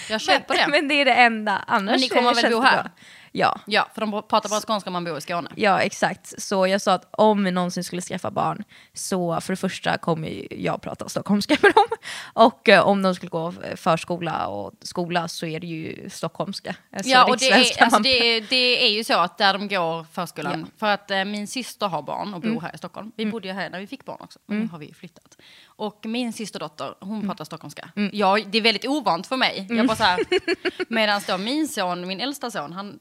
[0.08, 0.66] Jag köper det.
[0.68, 2.82] Men det är det enda, annars Men ni kommer väl bo här?
[2.82, 2.90] bra.
[3.38, 3.60] Ja.
[3.66, 5.50] Ja, för de pratar bara skånska om man bor i Skåne.
[5.54, 9.56] Ja exakt, så jag sa att om vi någonsin skulle skaffa barn så för det
[9.56, 11.84] första kommer jag prata stockholmska med dem
[12.32, 16.74] och eh, om de skulle gå förskola och skola så är det ju stockholmska.
[16.96, 19.68] Alltså Ja, och det är, alltså det, är, det är ju så att där de
[19.68, 22.62] går förskolan, för att eh, min syster har barn och bor Mm.
[22.62, 23.12] här i Stockholm.
[23.16, 25.36] Vi bodde ju här när vi fick barn också, men nu har vi flyttat.
[25.66, 27.28] Och min systerdotter, hon Mm.
[27.28, 27.88] pratar stockholmska.
[28.12, 29.66] Ja, det är väldigt ovant för mig.
[29.70, 30.18] Jag bara så här,
[30.88, 32.98] medan då min son, min äldsta son, han,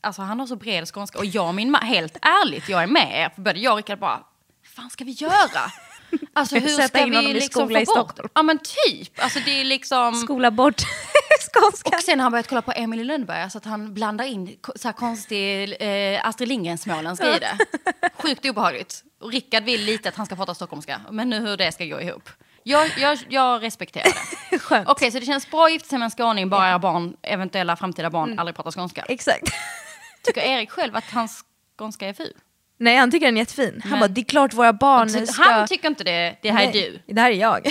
[0.00, 1.18] alltså han har så bred skånska.
[1.18, 3.28] Och jag och min mamma, helt ärligt, jag är med er.
[3.34, 5.72] För både jag och Rickard bara, vad fan ska vi göra?
[6.32, 7.94] Alltså hur Sätta ska in vi liksom skola få i bort?
[7.94, 8.28] Stockholm.
[8.34, 10.14] Ja men typ, alltså det är liksom...
[10.14, 10.82] Skola bort
[11.52, 11.88] skånska.
[11.96, 14.88] Och sen har han börjat kolla på Emily Lönneberga så att han blandar in så
[14.88, 17.58] här konstig eh, Astrid Lindgren-småländska i det.
[18.22, 19.04] Sjukt obehagligt.
[19.20, 22.00] Och Rickard vill lite att han ska prata stockholmska, men nu hur det ska gå
[22.00, 22.28] ihop.
[22.62, 24.04] Jag, jag, jag respekterar
[24.50, 24.58] det.
[24.58, 24.88] Skönt.
[24.88, 27.76] Okej, så det känns bra att gifta sig med en skåning, bara era barn, eventuella
[27.76, 28.38] framtida barn, Mm.
[28.38, 29.04] aldrig pratar skånska.
[29.08, 29.48] Exakt.
[30.28, 31.44] Tycker Erik själv att hans
[31.78, 32.32] skånska är ful?
[32.76, 33.80] Nej han tycker den är jättefin.
[33.82, 35.42] Han Men- bara, det är klart våra barn Så ska...
[35.42, 37.14] Han tycker inte det, det här är Nej, du.
[37.14, 37.70] Det här är jag.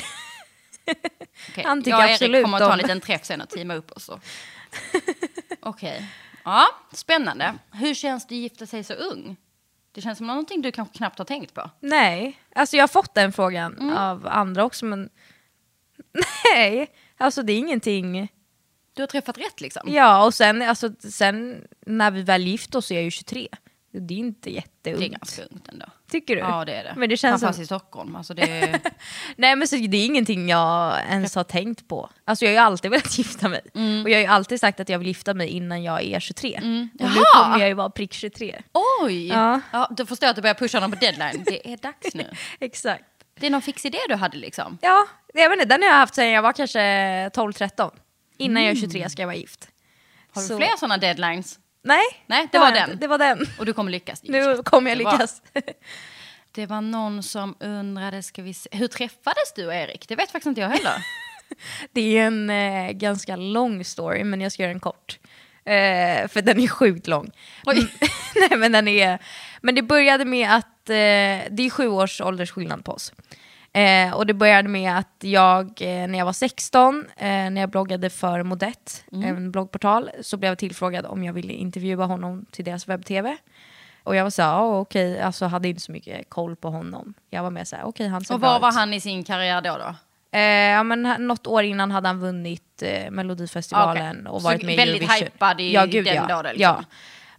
[1.50, 3.42] Okej, Han tycker jag och Erik absolut kommer att ta en om- liten träff sen
[3.42, 4.08] och teama upp oss.
[4.08, 4.20] då.
[5.60, 6.06] Okej.
[6.44, 7.54] Ja, spännande.
[7.72, 9.36] Hur känns det att gifta sig så ung?
[9.92, 11.70] Det känns som någonting du kanske knappt har tänkt på.
[11.80, 13.98] Nej, alltså jag har fått den frågan Mm.
[13.98, 15.10] av andra också men
[16.56, 16.88] nej,
[17.18, 18.28] alltså det är ingenting.
[18.98, 19.94] Du har träffat rätt liksom.
[19.94, 23.48] Ja och sen, alltså, sen när vi väl gift oss så är jag ju 23.
[23.92, 25.00] Det är inte jätteungt.
[25.00, 25.86] Det är ganska ungt ändå.
[26.12, 26.42] Tycker du?
[26.42, 26.94] Ja, det är det.
[26.98, 28.16] Men det känns Framförallt som, i Stockholm.
[28.16, 28.80] Alltså det
[29.36, 32.10] nej men så det är ingenting jag ens har tänkt på.
[32.26, 33.62] Alltså jag har ju alltid velat gifta mig.
[33.76, 34.04] Mm.
[34.04, 36.56] Och jag har ju alltid sagt att jag vill gifta mig innan jag är 23.
[36.58, 38.62] Och nu kommer jag ju vara prick 23.
[39.04, 39.28] Oj!
[39.28, 39.62] Ja.
[39.72, 39.88] Ja.
[39.98, 41.44] då förstår jag att du börjar pusha honom på deadline.
[41.46, 42.26] Det är dags nu.
[42.60, 43.04] Exakt.
[43.40, 44.78] Det är någon fix idé du hade liksom.
[44.82, 46.80] Ja, jag vet inte, den har jag haft sedan jag var kanske
[47.30, 47.92] 12-13.
[48.38, 49.68] Innan jag är 23 ska jag vara gift.
[50.34, 51.60] Har du Så- fler sådana deadlines?
[51.84, 52.92] Nej, Nej, det har var jag den.
[52.92, 53.02] inte.
[53.04, 53.46] Det var den.
[53.60, 54.24] Och du kommer lyckas?
[54.24, 55.42] Nu kommer jag Det var- lyckas.
[56.52, 58.70] Det var någon som undrade, ska vi se.
[58.72, 60.08] hur träffades du och Erik?
[60.08, 61.06] Det vet faktiskt inte jag heller.
[61.92, 65.20] Det är en eh, ganska lång story, men jag ska göra den kort.
[65.66, 67.32] Eh, för den är sjukt lång.
[67.66, 67.88] Oj.
[68.36, 69.20] Nej, men, den är,
[69.62, 73.14] men det började med att, eh, det är sju års åldersskillnad på oss.
[73.78, 77.70] Eh, och det började med att jag, eh, när jag var 16, eh, när jag
[77.70, 82.66] bloggade för Modett, en bloggportal, så blev jag tillfrågad om jag ville intervjua honom till
[82.66, 83.38] deras webb-tv.
[84.04, 87.14] Och jag var så här, ja okej, alltså hade inte så mycket koll på honom.
[87.30, 88.76] Jag var med så här, okej han ser Och var var ut.
[88.76, 89.78] han i sin karriär då?
[89.78, 89.96] då?
[90.38, 94.32] Eh, ja, men något år innan hade han vunnit eh, Melodifestivalen Okej.
[94.32, 95.24] och Så varit med i väldigt Eurovision.
[95.34, 96.28] hypad i ja, gud, den ja.
[96.28, 96.62] dagen, liksom.
[96.62, 96.84] Ja.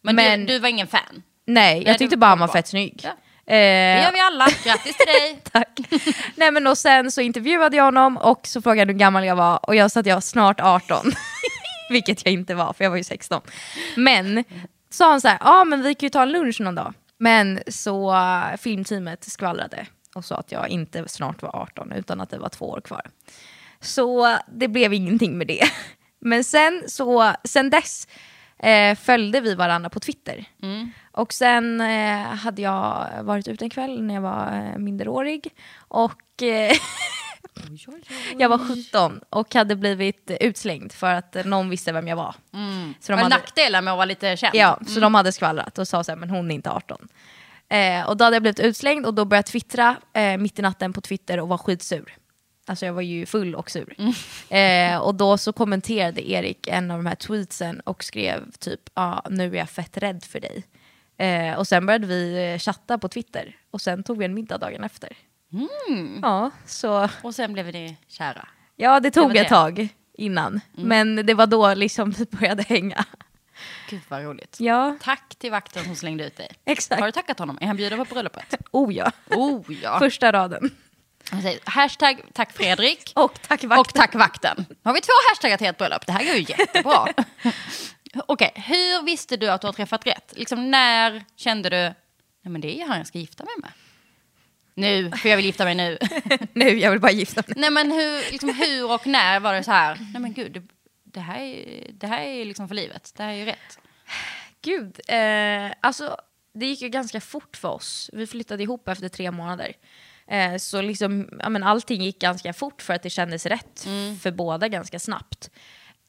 [0.02, 1.22] Men, Men- du, du var ingen fan?
[1.44, 2.58] Nej, jag Nej, tyckte bara han var var bra.
[2.58, 3.00] fett snygg.
[3.04, 3.10] Ja.
[3.48, 4.46] Eh, Det gör vi alla.
[4.64, 5.40] Grattis till dig!
[5.52, 5.80] Tack.
[6.34, 9.36] Nej men och sen så intervjuade jag honom och så frågade han hur gammal jag
[9.36, 11.12] var och jag sa att jag var snart 18.
[11.90, 13.40] Vilket jag inte var för jag var ju 16.
[13.96, 14.44] Men
[14.90, 16.94] sa han så här, ja men vi kan ju ta en lunch någon dag.
[17.18, 22.30] Men så uh, filmteamet skvallrade och sa att jag inte snart var 18 utan att
[22.30, 23.02] det var två år kvar.
[23.80, 25.70] Så det blev ingenting med det.
[26.20, 28.08] Men sen, så, sen dess
[28.58, 30.44] eh, följde vi varandra på Twitter.
[31.12, 36.42] Och sen eh, hade jag varit ute en kväll när jag var eh, minderårig och
[36.42, 36.72] eh,
[38.38, 42.34] jag var 17 och hade blivit utslängd för att någon visste vem jag var.
[43.00, 44.54] Så de hade, nackdelar med att vara lite känd?
[44.54, 47.08] ja, så de hade skvallrat och sa så här, men hon är inte 18.
[47.68, 50.62] Eh, och då hade jag blivit utslängd och då började jag twittra eh, mitt i
[50.62, 52.16] natten på Twitter och var skitsur.
[52.68, 53.94] Alltså jag var ju full och sur.
[54.48, 59.22] Eh, och då så kommenterade Erik en av de här tweetsen och skrev typ ja
[59.30, 60.64] nu är jag fett rädd för dig.
[61.18, 64.58] Eh, och sen började vi eh, chatta på Twitter och sen tog vi en middag
[64.58, 65.16] dagen efter.
[66.22, 68.48] Ja, så Och sen blev ni kära?
[68.76, 69.54] ja det tog Det ett det.
[69.54, 70.60] tag innan.
[70.72, 73.04] Men det var då liksom vi började hänga.
[73.90, 74.56] Gud vad roligt.
[74.60, 76.48] Ja, Tack till vakten som slängde ut dig.
[76.64, 77.00] exakt.
[77.00, 77.58] Har du tackat honom?
[77.60, 78.54] Är han bjuden på bröllopet?
[78.70, 79.12] Oh ja.
[79.30, 79.98] Oh ja.
[80.00, 80.70] Första raden.
[81.30, 83.12] Han säger, hashtag tack Fredrik.
[83.16, 83.80] Och tack vakten.
[83.80, 84.66] Och tack vakten.
[84.82, 86.06] Har vi två hashtaggar till ett bröllop.
[86.06, 87.06] Det här går ju jättebra.
[88.26, 90.32] Okej, hur visste du att du har träffat rätt?
[90.36, 91.94] Liksom när kände du, nej
[92.42, 93.70] men det är han jag ska gifta mig med.
[94.74, 95.98] Nu, för jag vill gifta mig nu.
[96.52, 97.54] nu, jag vill bara gifta mig.
[97.56, 100.62] nej men hur, liksom, hur och när var det så här, nej men gud, det,
[101.04, 103.12] det här är, det här är liksom för livet.
[103.16, 103.78] Det här är ju rätt.
[104.62, 106.16] Gud, eh, alltså
[106.54, 108.10] det gick ju ganska fort för oss.
[108.12, 109.72] Vi flyttade ihop efter tre månader.
[110.30, 113.86] Eh, så liksom, ja, men allting gick ganska fort för att det kändes rätt
[114.20, 115.50] för båda ganska snabbt.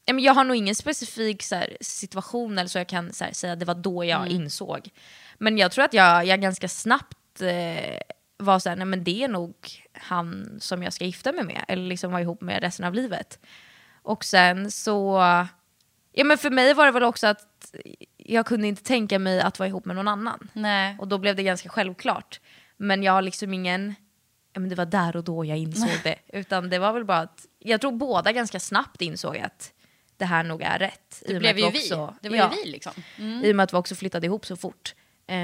[0.05, 3.53] Jag har nog ingen specifik så här, situation eller så jag kan så här, säga
[3.53, 4.89] att det var då jag insåg.
[5.38, 7.99] Men jag tror att jag, jag ganska snabbt eh,
[8.38, 9.55] var så här, nej men det är nog
[9.93, 11.65] han som jag ska gifta mig med.
[11.67, 13.39] Eller liksom vara ihop med resten av livet.
[14.01, 15.22] Och sen så
[16.11, 17.76] Ja men för mig var det väl också att
[18.17, 20.49] jag kunde inte tänka mig att vara ihop med någon annan.
[20.53, 20.95] Nej.
[20.99, 22.39] Och då blev det ganska självklart.
[22.78, 23.95] Men jag har liksom ingen,
[24.60, 26.16] men det var där och då jag insåg det.
[26.38, 29.74] Utan det var väl bara att, jag tror båda ganska snabbt insåg att
[30.18, 31.24] det här nog är rätt.
[31.28, 31.80] Det blev ju vi.
[31.80, 32.91] också- Det var ja, ju vi liksom.
[33.43, 34.95] I och med att vi också flyttade ihop så fort.
[35.28, 35.36] Eh,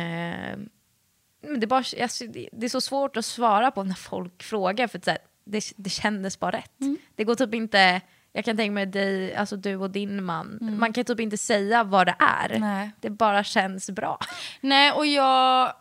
[1.48, 4.44] men det, är bara, alltså, det, det är så svårt att svara på när folk
[4.44, 6.82] frågar för att, här, det, det kändes bara rätt.
[6.82, 6.98] Mm.
[7.16, 8.02] Det går typ inte,
[8.34, 10.80] jag kan tänka mig dig, alltså du och din man, Mm.
[10.80, 12.60] man kan typ inte säga vad det är.
[12.60, 12.92] Nej.
[13.02, 14.20] Det bara känns bra.
[14.62, 15.74] Nej, och jag...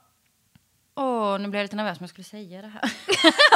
[0.96, 2.82] Åh, nu blev jag lite nervös om jag skulle säga det här.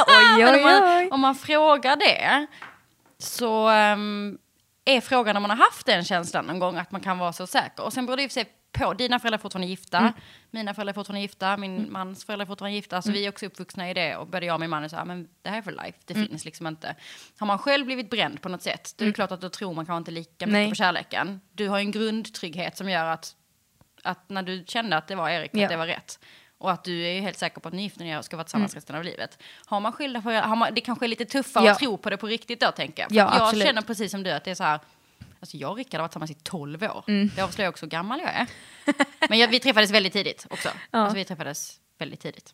[0.07, 2.47] oj, Men om, man, om man frågar det
[3.17, 4.37] så ehm,
[4.85, 7.47] är frågan om man har haft den känslan någon gång att man kan vara så
[7.47, 7.83] säker.
[7.83, 8.93] Och sen beror det för sig på.
[8.93, 10.11] Dina föräldrar är fortfarande gifta, Mm.
[10.51, 13.01] mina föräldrar är fortfarande gifta, min mans föräldrar är fortfarande gifta.
[13.01, 14.15] Så vi är också uppvuxna i det.
[14.15, 15.97] Och både jag och min man är så här, men det här är för life,
[16.05, 16.27] det Mm.
[16.27, 16.95] finns liksom inte.
[17.39, 19.73] Har man själv blivit bränd på något sätt, då är det klart att då tror
[19.73, 20.69] man kanske inte lika mycket Nej.
[20.69, 21.41] på kärleken.
[21.53, 23.35] Du har ju en grundtrygghet som gör att,
[24.03, 25.63] att när du kände att det var Erik, Ja.
[25.63, 26.19] att det var rätt.
[26.61, 28.71] Och att du är helt säker på att ni gifter er och ska vara tillsammans
[28.73, 28.77] Mm.
[28.77, 29.37] resten av livet.
[29.65, 31.71] Har man skilda föräldrar, har man, det kanske är lite tuffare Ja.
[31.71, 33.09] att tro på det på riktigt då tänker jag.
[33.09, 33.65] För Ja, jag absolut.
[33.67, 34.79] känner precis som du att det är så här,
[35.39, 37.03] alltså jag och Rickard har varit tillsammans i 12 år.
[37.07, 37.31] Mm.
[37.35, 38.47] Det avslöjar också hur gammal jag är.
[39.29, 40.69] Men jag, vi träffades väldigt tidigt också.
[40.91, 40.99] Ja.
[40.99, 42.53] Alltså vi träffades väldigt tidigt.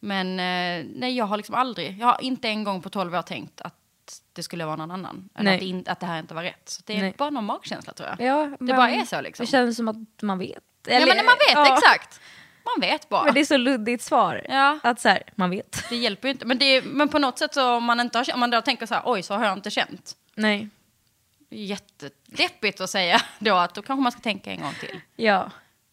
[0.00, 3.22] Men eh, nej, jag har liksom aldrig, jag har inte en gång på 12 år
[3.22, 3.74] tänkt att
[4.32, 5.28] det skulle vara någon annan.
[5.38, 6.68] Eller att det, in, att det här inte var rätt.
[6.68, 7.14] Så det är Nej.
[7.18, 8.20] bara någon magkänsla tror jag.
[8.20, 9.46] Ja, det bara är så liksom.
[9.46, 10.62] Det känns som att man vet.
[10.86, 11.74] ja Eller- men man vet, ja.
[11.76, 12.20] exakt.
[12.74, 13.24] Man vet bara.
[13.24, 14.46] Men det är så luddigt svar.
[14.48, 14.78] Ja.
[14.82, 15.84] Att så här, man vet.
[15.88, 16.44] Det hjälper ju inte.
[16.46, 18.86] Men, det, men på något sätt så om man, inte har, om man då tänker
[18.86, 20.16] så här, oj så har jag inte känt.
[20.34, 20.68] Nej.
[21.50, 25.00] Jättedeppigt att säga då att då kanske man ska tänka en gång till.
[25.16, 25.50] Ja,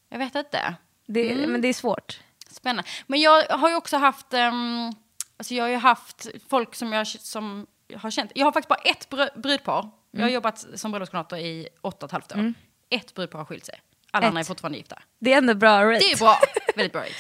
[0.10, 0.76] Jag vet inte.
[1.06, 1.52] det, Mm.
[1.52, 2.20] men det är svårt.
[2.50, 2.90] Spännande.
[3.08, 4.94] Men jag har ju också haft, um,
[5.38, 8.32] alltså jag har ju haft folk som jag som har känt.
[8.36, 9.90] Jag har faktiskt bara ett br- brudpar.
[10.12, 12.54] Jag har jobbat som bröllopskoordinator i åtta och ett halvt år.
[12.90, 13.80] Ett brudpar har skilt sig.
[14.14, 14.28] Alla Ett.
[14.30, 15.00] andra är fortfarande gifta.
[15.20, 16.00] Det är ändå bra rate.
[16.00, 16.38] Det är bra.
[16.76, 17.02] Väldigt bra.
[17.02, 17.12] rate.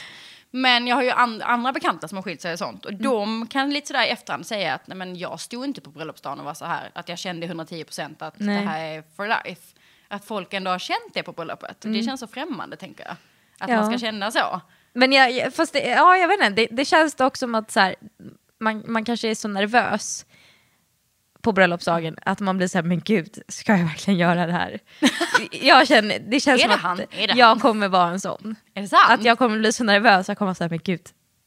[0.51, 2.85] Men jag har ju an- andra bekanta som har skilt sig och sånt.
[2.85, 5.89] Och de kan lite sådär i efterhand säga att nej, men jag stod inte på
[5.89, 6.91] bröllopsdagen och var så här.
[6.95, 8.61] Att jag kände 110 procent att Nej.
[8.61, 9.61] det här är for life.
[10.07, 11.85] Att folk ändå har känt det på bröllopet.
[11.85, 13.15] Och Det känns så främmande tänker jag.
[13.59, 13.75] Att Ja.
[13.75, 14.61] man ska känna så.
[14.93, 17.71] Men jag, jag- fast det, ja, jag vet inte, det, det känns dock som att
[17.71, 17.95] så här,
[18.59, 20.25] man, man kanske är så nervös
[21.43, 24.79] på bröllopsdagen att man blir så här, men gud, ska jag verkligen göra det här?
[25.61, 26.97] jag känner, det känns som det att han?
[26.97, 28.55] Det jag kommer vara en sån.
[28.73, 29.09] Är det sant?
[29.09, 31.01] Att jag kommer bli så nervös, jag kommer säga, men gud,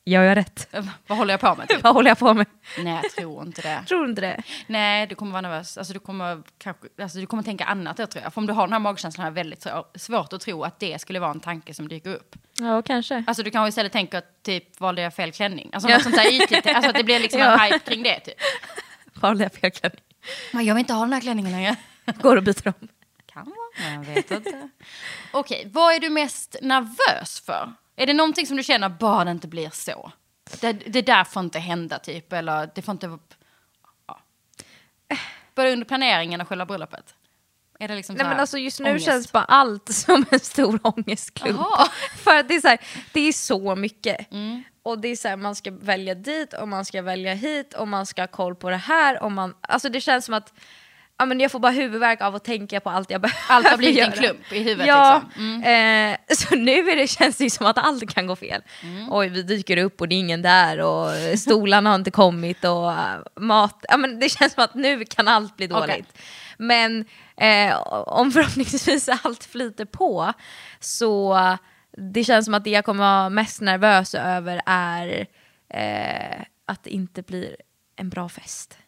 [0.09, 0.69] Gör jag rätt?
[1.07, 1.69] Vad håller jag på med?
[1.69, 1.79] Typ?
[1.83, 2.47] Vad håller jag på med?
[2.79, 3.85] Nej, jag tror inte det.
[3.89, 4.43] Tror inte det?
[4.67, 5.79] Nej, du kommer vara nervös.
[5.79, 8.33] Alltså, du, kommer, kanske, alltså, du kommer tänka annat, jag tror jag.
[8.35, 11.01] För om du har den här magkänslan är väldigt svår- svårt att tro att det
[11.01, 12.37] skulle vara en tanke som dyker upp.
[12.61, 13.25] Ja, kanske.
[13.27, 15.71] Alltså du kanske istället tänker typ, valde jag fel klänning?
[15.73, 15.95] Alltså Ja.
[15.97, 17.57] något sånt där ytligt, alltså att det blir liksom en Ja.
[17.59, 18.35] hype kring det typ.
[19.21, 20.01] Vad håller jag fel klänning?
[20.53, 21.77] Men jag vill inte ha den här klänningen längre.
[22.23, 22.89] Går och byter om.
[23.27, 24.69] Kan vara, men jag vet inte.
[25.33, 27.73] Okej, vad är du mest nervös för?
[27.97, 30.13] Är det någonting som du känner, bara det inte blir så?
[30.61, 33.19] Det, det där får inte hända typ, eller det får inte...
[34.07, 34.21] Ja.
[35.55, 37.15] Både under planeringen och själva bröllopet?
[37.79, 39.07] Är det liksom Nej men alltså just nu ångest?
[39.07, 41.61] känns bara allt som en stor ångestklump.
[41.61, 41.89] Jaha.
[42.17, 42.81] För att det är så här,
[43.13, 44.33] det är så mycket.
[44.33, 44.63] Mm.
[44.87, 47.89] Och det är så här, man ska välja dit och man ska välja hit och
[47.89, 49.23] man ska ha koll på det här.
[49.23, 50.53] Och man, alltså det känns som att
[51.19, 53.77] ja, men jag får bara huvudvärk av att tänka på allt jag behöver Allt har
[53.77, 55.63] blivit en klump i huvudet Ja, liksom.
[55.63, 56.13] Mm.
[56.13, 58.63] eh, så nu är det, känns det ju som att allt kan gå fel.
[58.83, 59.13] Mm.
[59.13, 62.93] Oj, vi dyker upp och det är ingen där och stolarna har inte kommit och
[62.93, 63.85] eh, mat.
[63.89, 65.91] Ja, men det känns som att nu kan allt bli dåligt.
[65.91, 66.05] Okej.
[66.59, 67.05] Men
[67.37, 67.77] eh,
[68.07, 70.33] om förhoppningsvis allt flyter på
[70.81, 71.39] så
[71.97, 75.27] det känns som att det jag kommer vara mest nervös över är
[75.69, 77.57] eh, att det inte blir
[77.97, 78.79] en bra fest.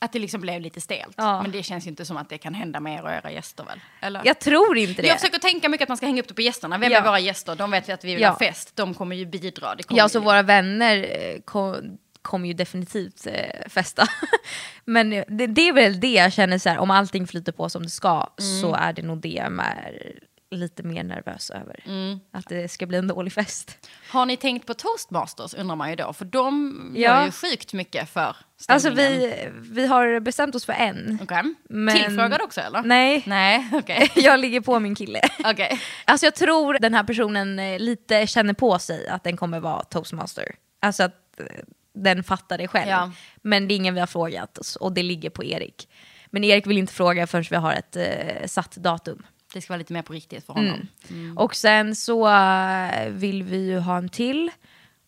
[0.00, 1.14] Att det liksom blev lite stelt.
[1.16, 1.42] Ja.
[1.42, 3.64] Men det känns ju inte som att det kan hända med er och era gäster
[3.64, 3.80] väl?
[4.00, 4.22] Eller?
[4.24, 5.08] Jag tror inte det.
[5.08, 6.78] Jag försöker tänka mycket att man ska hänga upp det på gästerna.
[6.78, 6.98] Vem Ja.
[6.98, 7.56] är våra gäster?
[7.56, 8.28] De vet vi att vi vill Ja.
[8.30, 8.76] ha fest.
[8.76, 9.76] De kommer ju bidra.
[9.86, 10.24] Kommer Ja, så ju...
[10.24, 14.06] våra vänner eh, kom, kommer ju definitivt eh, festa.
[14.84, 17.68] Men eh, det, det är väl det jag känner så här, om allting flyter på
[17.68, 18.26] som det ska
[18.60, 20.18] så är det nog det jag är
[20.52, 21.84] lite mer nervös över.
[22.32, 23.88] Att det ska bli en dålig fest.
[24.10, 26.12] Har ni tänkt på toastmasters undrar man ju då.
[26.12, 27.00] För de Ja.
[27.00, 28.36] gör ju sjukt mycket för
[28.68, 29.20] Alltså stämningen.
[29.20, 31.18] vi, vi har bestämt oss för en.
[31.22, 31.42] Okej.
[31.68, 32.82] Men- Tillfrågad också eller?
[32.82, 34.10] Nej, Nej, okej.
[34.16, 35.20] jag ligger på min kille.
[35.44, 35.80] Okej.
[36.04, 39.82] Alltså jag tror den här personen eh, lite känner på sig att den kommer vara
[39.84, 40.54] toastmaster.
[40.80, 41.46] Alltså att eh,
[41.94, 42.90] den fattar det själv.
[42.90, 43.10] Ja.
[43.42, 45.88] Men det är ingen vi har frågat och det ligger på Erik.
[46.34, 49.22] Men Erik vill inte fråga förrän vi har ett eh, satt datum.
[49.52, 50.88] Det ska vara lite mer på riktigt för honom.
[51.36, 54.50] Och sen så eh, vill vi ju ha en till.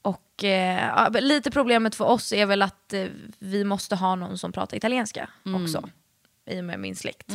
[0.03, 3.07] Och eh, lite problemet för oss är väl att eh,
[3.39, 5.29] vi måste ha någon som pratar italienska
[5.63, 5.89] också.
[6.51, 7.31] I och med min släkt.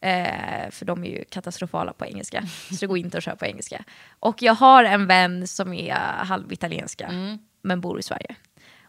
[0.00, 2.42] Eh, för de är ju katastrofala på engelska.
[2.70, 3.84] Så det går inte att köra på engelska.
[4.20, 5.94] Och jag har en vän som är
[6.24, 7.38] halvitalienska.
[7.62, 8.34] Men bor i Sverige.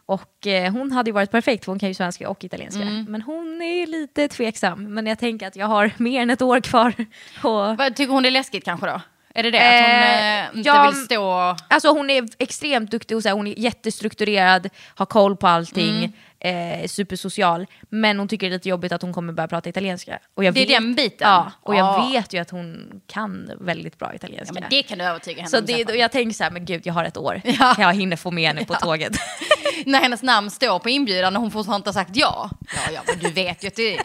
[0.06, 2.84] Och eh, hon hade ju varit perfekt för hon kan ju svenska och italienska.
[3.08, 4.94] Men hon är lite tveksam.
[4.94, 6.94] Men jag tänker att jag har mer än ett år kvar.
[7.42, 9.00] Och, Vad Tycker hon det är läskigt kanske då?
[9.34, 9.58] Är det det?
[9.58, 11.56] Att hon Eh, eh, inte ja, vill stå...
[11.68, 15.96] Alltså hon är extremt duktig och så här, hon är jättestrukturerad, har koll på allting,
[15.98, 16.12] Mm.
[16.44, 17.66] Eh, supersocial.
[17.88, 20.18] Men hon tycker det är lite jobbigt att hon kommer börja prata italienska.
[20.34, 21.28] Och jag Det är vet, den biten?
[21.28, 22.08] Ja, och jag Ah.
[22.10, 24.54] vet ju att hon kan väldigt bra Ja, italienska.
[24.54, 26.82] men det kan du övertyga henne så om det, jag tänker så här, men gud
[26.86, 27.74] jag har ett år, Ja.
[27.78, 29.12] jag hinner få med henne på tåget.
[29.86, 32.50] När hennes namn står på inbjudan och hon fortfarande inte har sagt ja.
[32.74, 34.00] Ja, ja, men du vet ju att det,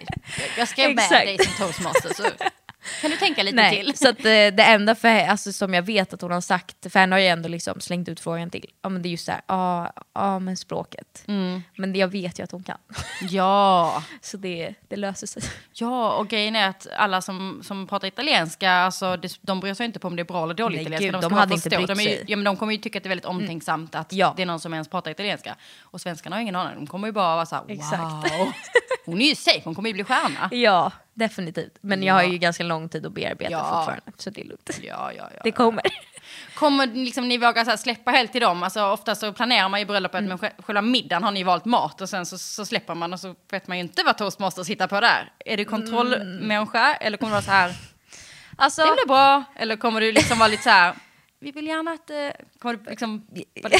[0.57, 2.13] jag skrev med dig som toastmaster.
[2.13, 2.23] Så
[3.01, 3.97] kan du tänka lite Nej, till?
[3.97, 6.99] så att, eh, det enda för, alltså, som jag vet att hon har sagt, för
[6.99, 9.31] henne har jag ändå liksom slängt ut frågan till, ja men det är just så
[9.31, 11.23] här, ja, ja men språket.
[11.27, 11.61] Mm.
[11.77, 12.77] Men jag vet ju att hon kan.
[13.29, 14.03] Ja.
[14.21, 15.43] Så det, det löser sig.
[15.73, 19.85] Ja, och grejen är att alla som, som pratar italienska, alltså, det, de bryr sig
[19.85, 21.05] inte på om det är bra eller dåligt Nej, italienska.
[21.05, 22.23] gud, de, de hade inte brytt de, är ju, sig.
[22.27, 24.33] ja, men de kommer ju tycka att det är väldigt omtänksamt att Ja.
[24.37, 25.55] det är någon som ens pratar italienska.
[25.81, 28.33] Och svenskarna har ingen aning, de kommer ju bara vara såhär, Exakt.
[29.05, 30.49] Hon är ju safe, hon kommer ju bli stjärna.
[30.51, 31.73] Ja, definitivt.
[31.81, 32.25] Men jag Ja.
[32.25, 33.57] har ju ganska lång tid att bearbeta Ja.
[33.59, 34.01] fortfarande.
[34.17, 34.79] Så det är lugnt.
[34.83, 35.41] Ja, ja, ja.
[35.43, 35.83] Det kommer.
[36.55, 38.63] Kommer liksom, ni våga så här, släppa helt till dem?
[38.63, 40.27] Alltså, ofta så planerar man ju bröllopet, Mm.
[40.29, 43.19] men sj- själva middagen har ni valt mat och sen så, så släpper man och
[43.19, 45.31] så vet man ju inte vad toastmasters hittar på där.
[45.45, 47.73] Är du kontrollmänniska eller kommer du vara så här,
[48.55, 49.43] Alltså, det blir bra?
[49.55, 50.93] Eller kommer du liksom vara lite så här,
[51.41, 52.29] vi vill gärna att, eh,
[52.59, 53.27] kommer du liksom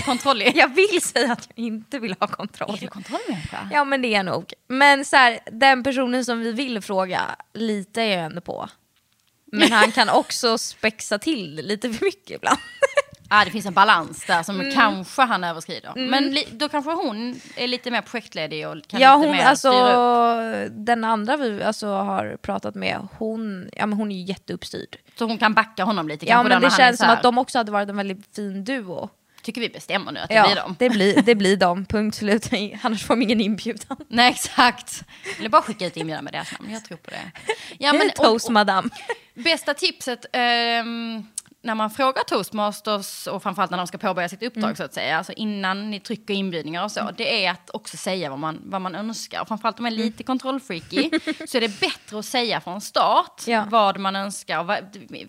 [0.06, 0.52] kontrollig?
[0.56, 2.78] jag vill säga att jag inte vill ha Är kontroll.
[2.82, 3.70] du kontrollmänniska?
[3.74, 4.54] Ja men det är jag nog.
[4.68, 8.70] Men så här, den personen som vi vill fråga litar jag ändå på.
[9.52, 12.60] Men han kan också spexa till lite för mycket ibland.
[13.32, 14.74] Ah, det finns en balans där som Mm.
[14.76, 15.94] kanske han överskrider.
[15.96, 19.46] Men li, då kanske hon är lite mer projektledig och kan ja, lite hon, mer
[19.46, 20.72] alltså, styra upp.
[20.76, 24.98] den andra vi alltså, har pratat med, hon, ja, men hon är ju jätteuppstyrd.
[25.16, 27.72] Så hon kan backa honom lite Ja men det känns som att de också hade
[27.72, 29.10] varit en väldigt fin duo.
[29.42, 30.76] Tycker vi bestämmer nu att det Ja, blir dem.
[30.80, 32.50] det blir, det blir dem, punkt slut.
[32.82, 33.98] Annars får de ingen inbjudan.
[34.08, 35.04] Nej exakt.
[35.40, 37.32] Eller bara skicka ut inbjudan med deras namn, jag tror på det.
[37.78, 38.54] Ja, men, toast och,
[39.34, 41.24] bästa tipset, ehm,
[41.62, 45.18] när man frågar toastmasters och framförallt när de ska påbörja sitt uppdrag så att säga,
[45.18, 48.82] alltså innan ni trycker inbjudningar och så, det är att också säga vad man, vad
[48.82, 49.42] man önskar.
[49.42, 51.10] Och framförallt om man är lite kontrollfreaky
[51.48, 53.66] så är det bättre att säga från start Ja.
[53.70, 54.64] vad man önskar.
[54.64, 54.78] Vad,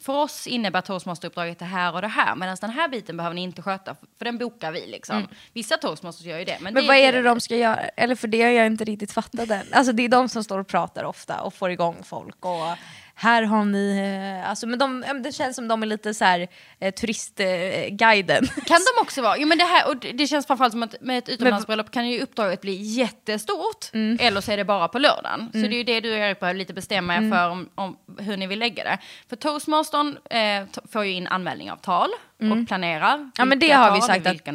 [0.00, 3.42] för oss innebär toastmasteruppdraget det här och det här, medan den här biten behöver ni
[3.42, 5.28] inte sköta, för den bokar vi liksom.
[5.52, 6.56] Vissa toastmasters gör ju det.
[6.60, 7.76] Men, Men det, vad är det de ska göra?
[7.76, 9.62] Eller för det har jag inte riktigt fattat än.
[9.72, 12.44] Alltså det är de som står och pratar ofta och får igång folk.
[12.44, 12.76] Och
[13.22, 13.98] här har ni...
[14.44, 16.48] eh, Alltså, men de, det känns som de är lite så här
[16.80, 18.46] eh, turistguiden.
[18.66, 19.38] Kan de också vara?
[19.38, 22.20] Jo, men det, här, och det känns framförallt som att med ett utomlandsbröllop kan ju
[22.20, 23.90] uppdraget bli jättestort.
[23.92, 24.18] Mm.
[24.20, 25.48] Eller så är det bara på lördagen.
[25.52, 27.30] Så det är ju det du och Erik behöver lite bestämma er Mm.
[27.32, 28.98] för om, om hur ni vill lägga det.
[29.28, 32.08] För toastmastern eh, får ju in anmälning av tal
[32.38, 33.14] och planerar.
[33.14, 33.32] Mm.
[33.38, 34.48] Ja men det har vi sagt att,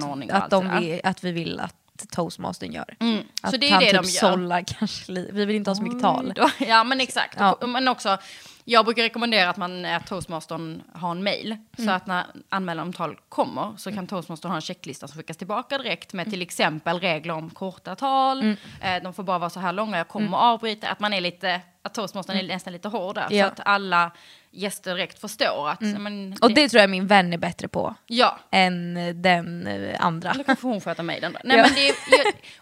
[0.44, 1.76] att, de vill, att vi vill att
[2.12, 2.96] toastmastern gör.
[3.00, 3.20] Mm.
[3.42, 4.32] Att Så det är han det typ de gör.
[4.32, 6.34] sållar kanske Vi vill inte ha så mycket tal.
[6.36, 7.36] Då- Ja men exakt.
[7.40, 7.58] Ja.
[7.68, 8.18] Men också,
[8.68, 11.58] jag brukar rekommendera att man att toastmastern har en mail.
[11.78, 11.96] Så Mm.
[11.96, 15.78] att när anmälan om tal kommer så kan toastmastern ha en checklista som skickas tillbaka
[15.78, 18.42] direkt med till exempel regler om korta tal.
[18.42, 18.58] Mm.
[18.82, 20.88] Eh, de får bara vara så här långa, jag kommer avbryta.
[20.88, 23.22] Att man är lite, att toastmastern är nästan lite hård där.
[23.22, 23.38] Mm.
[23.38, 23.44] Ja.
[23.46, 23.56] Mm.
[23.56, 24.12] Så att alla
[24.58, 28.40] gäster direkt förstår att, men, Och det tror jag min vän är bättre på Ja,
[28.52, 30.34] än den eh, andra.
[30.34, 31.40] då kanske hon sköter mejlen då.
[31.44, 31.64] Nej, Ja.
[31.64, 31.96] men det är,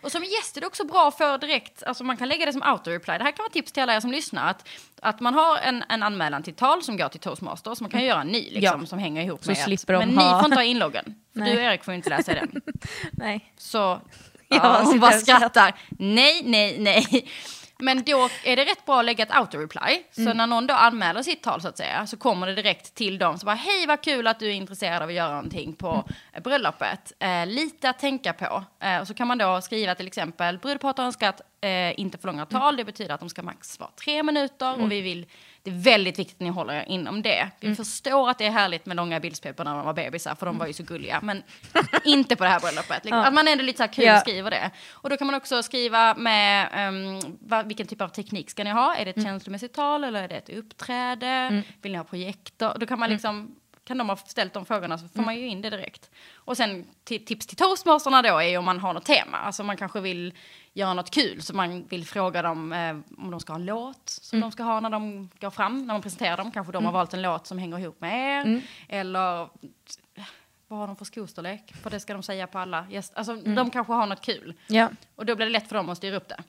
[0.01, 2.63] och som gäst är det också bra för direkt, alltså man kan lägga det som
[2.63, 3.17] auto-reply.
[3.17, 4.49] Det här kan vara tips till alla er som lyssnar.
[4.49, 4.67] Att,
[5.01, 8.07] att man har en, en anmälan till tal som går till toastmasters, man kan ju
[8.07, 8.85] göra en ny liksom, Ja.
[8.87, 11.03] som hänger ihop Så med slipper de Men ha- ni får inte ha inloggen.
[11.33, 11.51] För Nej.
[11.51, 12.61] du och Erik får inte läsa den.
[13.11, 13.53] Nej.
[13.57, 13.99] Så
[14.47, 15.73] Ja, hon bara skrattar.
[15.89, 17.27] Nej, nej, nej.
[17.79, 20.03] Men då är det rätt bra att lägga ett auto-reply.
[20.11, 20.37] Så Mm.
[20.37, 23.37] när någon då anmäler sitt tal så att säga så kommer det direkt till dem.
[23.37, 26.43] Så bara hej vad kul att du är intresserad av att göra någonting på Mm.
[26.43, 27.13] bröllopet.
[27.19, 28.63] Eh, lite att tänka på.
[28.79, 32.27] Eh, och så kan man då skriva till exempel brudparet har önskat eh, inte för
[32.27, 32.77] långa tal.
[32.77, 34.81] Det betyder att de ska max vara tre minuter.
[34.81, 35.25] Och vi vill,
[35.64, 37.49] det är väldigt viktigt att ni håller er inom det.
[37.59, 40.57] Vi förstår att det är härligt med långa bildspel när de var bebisar för de
[40.57, 41.20] var ju så gulliga.
[41.24, 41.43] Men
[42.03, 43.05] inte på det här bröllopet.
[43.05, 43.18] Liksom.
[43.18, 43.26] Ja.
[43.28, 44.20] Att man ändå lite så kul Ja.
[44.20, 44.72] skriver det.
[44.91, 48.70] Och då kan man också skriva med um, vad, vilken typ av teknik ska ni
[48.70, 48.95] ha?
[48.95, 51.64] Är det ett känslomässigt tal eller är det ett uppträde?
[51.82, 52.74] Vill ni ha projektor?
[52.80, 55.61] Då kan man liksom kan de ha ställt de frågorna så får man ju in
[55.61, 56.11] det direkt.
[56.36, 59.38] Och sen tips till toastmasterna då är ju om man har något tema.
[59.38, 60.34] Alltså man kanske vill
[60.73, 64.09] göra något kul så man vill fråga dem eh, om de ska ha en låt
[64.09, 66.51] som de ska ha när de går fram, när man presenterar dem.
[66.51, 68.45] Kanske de har valt en låt som hänger ihop med er.
[68.89, 69.49] Eller
[70.67, 71.73] vad har de för skostorlek?
[71.81, 73.17] För det ska de säga på alla gäster.
[73.17, 74.53] Alltså de kanske har något kul.
[74.67, 74.89] Ja.
[75.15, 76.43] Och då blir det lätt för dem att styra upp det.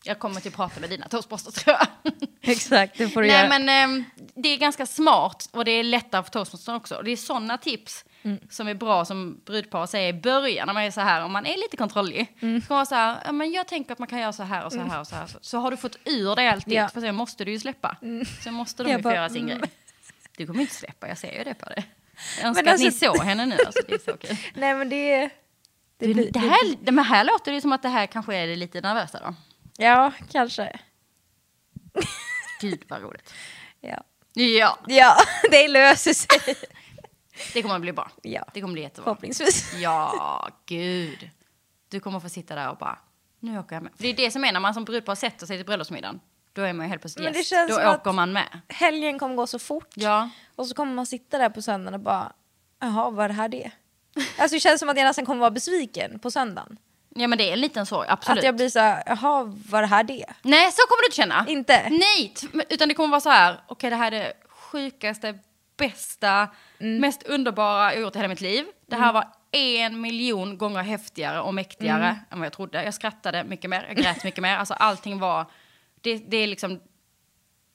[0.00, 0.06] Mm.
[0.06, 0.12] Mm.
[0.12, 2.12] Jag kommer till att prata med dina toastmasters tror jag.
[2.42, 3.48] Exakt, det får du Nej göra.
[3.48, 6.94] men ehm, det är ganska smart och det är lättare för toastmastern också.
[6.96, 8.38] Och det är sådana tips Mm.
[8.50, 11.46] som är bra som brudpar säger i början när man är så här, om man
[11.46, 12.36] är lite kontrollig.
[12.42, 12.60] Mm.
[12.60, 14.64] Ska man vara så här, ja, men jag tänker att man kan göra så här
[14.64, 15.26] och så här och så här.
[15.26, 16.88] Så, så har du fått ur dig allt Ja.
[16.88, 17.96] för sen måste du ju släppa.
[18.42, 19.58] Sen måste de Jag ju få göra sin mm.
[19.58, 19.70] grej.
[20.36, 21.84] Du kommer inte släppa, jag ser ju det på dig.
[22.38, 24.36] Jag önskar Men att ni alltså- såg henne nu, alltså, det är så kul.
[24.54, 25.20] Nej men det...
[25.20, 28.36] Det, Det, blir- det, här, det men här låter det som att det här kanske
[28.36, 29.34] är det lite nervösa då.
[29.80, 30.78] Ja, kanske.
[32.60, 33.34] Gud vad roligt.
[33.80, 34.02] Ja.
[34.32, 35.16] Ja, ja,
[35.50, 36.54] det löser sig.
[37.52, 38.10] det kommer att bli bra.
[38.22, 39.04] Ja, Det kommer bli jättebra.
[39.04, 39.72] förhoppningsvis.
[39.74, 41.30] Ja, gud.
[41.88, 42.98] Du kommer få sitta där och bara,
[43.40, 43.92] nu åker jag med.
[43.96, 46.20] För det är det som är när man som brudpar sätter sig till bröllopsmiddagen.
[46.52, 47.50] Då är man ju helt plötsligt Men det gäst.
[47.50, 48.60] känns Då som åker att- man med.
[48.68, 49.92] Helgen kommer gå så fort.
[49.94, 50.30] Ja.
[50.56, 52.32] Och så kommer man sitta där på söndagen och bara,
[52.80, 53.70] jaha, vad är det här det?
[54.38, 56.76] Alltså det känns som att jag nästan kommer vara besviken på söndagen.
[57.14, 58.38] Ja, men det är en liten sorg, absolut.
[58.38, 60.24] Att jag blir så här, jaha, vad är det här det?
[60.42, 61.44] Nej, så kommer du inte känna.
[61.48, 61.88] Inte?
[61.90, 62.34] Nej,
[62.68, 65.38] utan det kommer vara så här, okej det här är det sjukaste,
[65.76, 66.48] bästa,
[66.78, 67.00] Mm.
[67.00, 68.64] mest underbara jag gjort i hela mitt liv.
[68.86, 72.16] Det här var en miljon gånger häftigare och mäktigare Mm.
[72.30, 72.84] än vad jag trodde.
[72.84, 74.56] Jag skrattade mycket mer, jag grät mycket mer.
[74.56, 75.46] Alltså allting var,
[76.00, 76.80] det, det är liksom,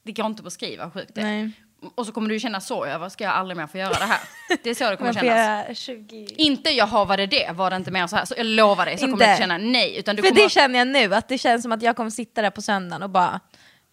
[0.04, 1.52] det går inte att beskriva hur sjukt det är.
[1.96, 4.20] Och så kommer du känna sorg över, ska jag aldrig mer få göra det här?
[4.64, 5.28] Det är så det kommer kännas.
[5.28, 6.26] göra 20...
[6.38, 8.26] Inte jaha var det det, var det inte mer så här.
[8.26, 9.26] Så jag lovar dig, så kommer Inte.
[9.26, 9.98] du inte känna nej.
[10.00, 12.10] Utan du För kommer, det känner jag nu, att det känns som att jag kommer
[12.10, 13.40] sitta där på söndagen och bara,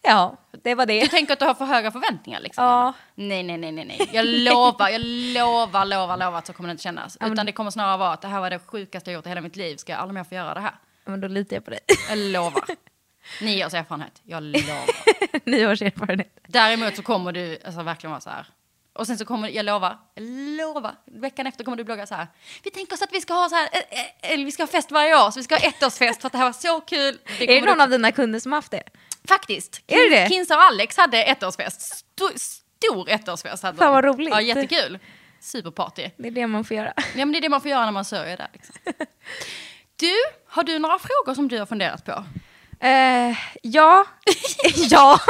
[0.03, 1.07] ja, det var Du det.
[1.09, 2.65] tänker att du har för höga förväntningar liksom?
[2.65, 2.93] Ja.
[3.15, 4.11] Nej, nej, nej, nej, nej.
[4.13, 5.01] Jag lovar, jag
[5.35, 7.19] lovar, lovar, lovar att så kommer det inte kännas.
[7.21, 9.41] Utan det kommer snarare vara att det här var det sjukaste jag gjort i hela
[9.41, 9.77] mitt liv.
[9.77, 10.75] Ska jag aldrig mer få göra det här?
[11.05, 11.81] Men då litar jag på dig.
[12.09, 12.63] Jag lovar.
[13.41, 14.21] Nio års erfarenhet.
[14.25, 15.51] Jag lovar.
[15.51, 16.39] Nio års erfarenhet.
[16.49, 18.47] Däremot så kommer du alltså, verkligen vara så här.
[18.95, 20.25] Och sen så kommer, jag lovar, jag
[20.57, 22.27] lovar, veckan efter kommer du blogga så här.
[22.63, 24.91] Vi tänker oss att vi ska ha så här, eh, eh, vi ska ha fest
[24.91, 27.19] varje år, så vi ska ha ettårsfest för att det här var så kul.
[27.39, 28.83] Det Är det någon du- av dina kunder som haft det?
[29.29, 29.83] Faktiskt.
[29.87, 30.29] Är det det?
[30.29, 31.81] Kinsa och Alex hade ettårsfest.
[31.81, 33.85] Stor, stor ettårsfest hade de.
[33.85, 34.31] Fan, vad roligt.
[34.31, 34.99] Ja, jättekul.
[35.41, 36.11] Superparty.
[36.17, 36.93] Det är det man får göra.
[36.97, 38.49] Ja, men det är det man får göra när man sörjer där.
[38.53, 38.75] Liksom.
[39.97, 40.13] Du,
[40.47, 42.25] har du några frågor som du har funderat på?
[42.83, 44.05] Eh, ja.
[44.91, 45.21] ja.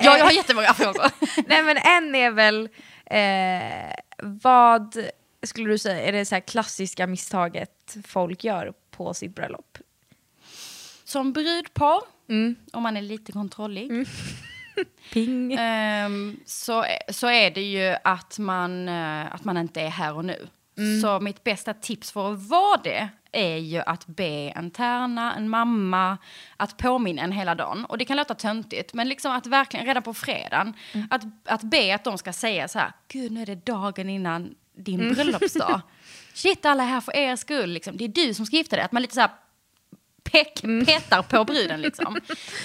[0.00, 1.10] Ja, jag har jättemånga frågor.
[1.48, 2.68] Nej men en är väl,
[3.10, 4.96] Eh, vad
[5.42, 9.78] skulle du säga är det så här klassiska misstaget folk gör på sitt bröllop?
[11.04, 12.56] Som brudpar, Mm.
[12.72, 13.90] om man är lite kontrollig,
[15.12, 15.52] Ping.
[15.58, 20.24] ehm, så, så är det ju att man, eh, att man inte är här och
[20.24, 20.48] nu.
[20.78, 21.00] Mm.
[21.00, 25.48] Så mitt bästa tips för att vara det är ju att be en tärna, en
[25.48, 26.18] mamma,
[26.56, 27.84] att påminna en hela dagen.
[27.84, 31.06] Och det kan låta töntigt, men liksom att verkligen redan på fredagen, Mm.
[31.10, 34.54] att, att be att de ska säga så här, gud nu är det dagen innan
[34.76, 35.14] din Mm.
[35.14, 35.80] bröllopsdag.
[36.34, 37.96] Shit, alla är här för er skull, liksom.
[37.96, 38.84] det är du som ska gifta dig.
[38.84, 39.30] Att man lite så här
[40.62, 40.86] Mm.
[40.86, 41.80] petar på bruden.
[41.80, 42.18] Liksom.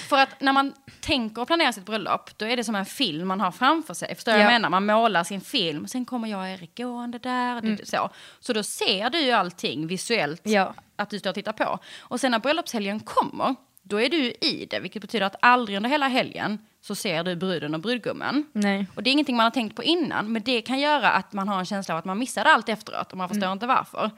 [0.08, 3.28] För att när man tänker och planerar sitt bröllop, då är det som en film
[3.28, 4.14] man har framför sig.
[4.14, 4.50] Förstår du vad Ja.
[4.50, 4.70] jag menar?
[4.70, 7.58] Man målar sin film, sen kommer jag och Erik gående där.
[7.58, 7.78] Mm.
[7.84, 8.10] Så.
[8.40, 10.74] så då ser du ju allting visuellt, Ja.
[10.96, 11.78] att du står och tittar på.
[12.00, 15.90] Och sen när bröllopshelgen kommer, då är du i det, vilket betyder att aldrig under
[15.90, 18.46] hela helgen så ser du bruden och brudgummen.
[18.52, 18.86] Nej.
[18.94, 21.48] Och det är ingenting man har tänkt på innan, men det kan göra att man
[21.48, 24.10] har en känsla av att man missade allt efteråt och man förstår inte varför.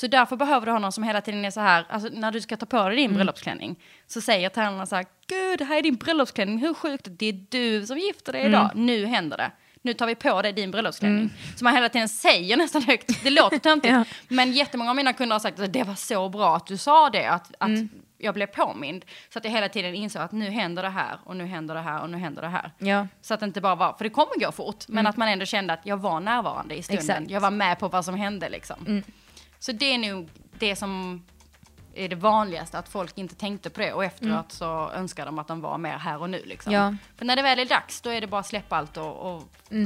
[0.00, 2.40] Så därför behöver du ha någon som hela tiden är så här, alltså när du
[2.40, 3.76] ska ta på dig din bröllopsklänning,
[4.06, 7.44] så säger tränarna så här, gud, det här är din bröllopsklänning, hur sjukt, det är
[7.48, 9.50] du som gifter dig idag, nu händer det.
[9.82, 11.30] Nu tar vi på dig din bröllopsklänning.
[11.56, 14.04] Så man hela tiden säger nästan högt, det låter töntigt, Ja.
[14.28, 17.10] men jättemånga av mina kunder har sagt att det var så bra att du sa
[17.10, 17.70] det, att, att
[18.18, 19.04] jag blev påmind.
[19.32, 21.80] Så att jag hela tiden insåg att nu händer det här, och nu händer det
[21.80, 22.72] här, och nu händer det här.
[22.78, 23.06] Ja.
[23.20, 25.44] Så att det inte bara var, för det kommer gå fort, men att man ändå
[25.44, 27.04] kände att jag var närvarande i stunden.
[27.04, 27.30] Exakt.
[27.30, 29.02] Jag var med på vad som hände liksom.
[29.58, 30.28] Så det är nog
[30.58, 31.22] det som
[31.94, 35.48] är det vanligaste, att folk inte tänkte på det och efteråt så önskar de att
[35.48, 36.72] de var mer här och nu liksom.
[36.72, 36.94] Ja.
[37.16, 39.42] För när det väl är dags, då är det bara att släppa allt och, och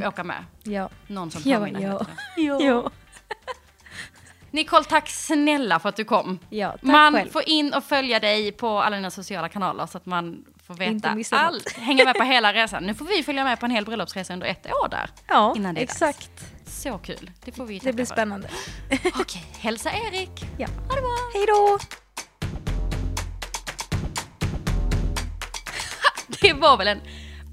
[0.07, 0.45] åka med.
[0.63, 0.89] Ja.
[1.07, 1.81] Någon som Ja, påminner
[2.37, 2.61] ja.
[2.61, 2.91] Ja.
[4.51, 6.39] Nicole, tack snälla för att du kom.
[6.51, 7.31] Ja, tack man själv.
[7.31, 11.17] får in och följa dig på alla dina sociala kanaler så att man får veta
[11.37, 11.73] allt.
[11.73, 12.85] Hänga med på hela resan.
[12.85, 15.11] Nu får vi följa med på en hel bröllopsresa under ett år där.
[15.29, 16.37] Ja, innan det är exakt.
[16.41, 16.52] Dags.
[16.73, 17.31] Så kul.
[17.45, 18.49] Det får vi Det blir spännande.
[19.21, 20.31] Okej, hälsa Erik.
[20.59, 20.67] Ja.
[20.67, 21.17] Ha det bra.
[21.35, 21.79] Hej då!
[26.41, 27.01] Det var väl en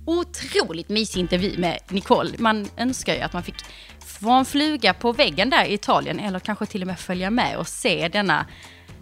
[0.05, 2.31] otroligt mysig intervju med Nicole.
[2.37, 3.55] Man önskar ju att man fick
[3.99, 7.57] få en fluga på väggen där i Italien eller kanske till och med följa med
[7.57, 8.45] och se denna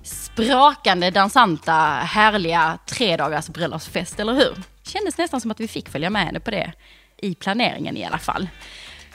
[0.04, 4.64] sprakande, dansanta, härliga tredagars bröllopsfest, eller hur?
[4.84, 6.74] Kändes nästan som att vi fick följa med henne på det
[7.18, 8.48] i planeringen i alla fall.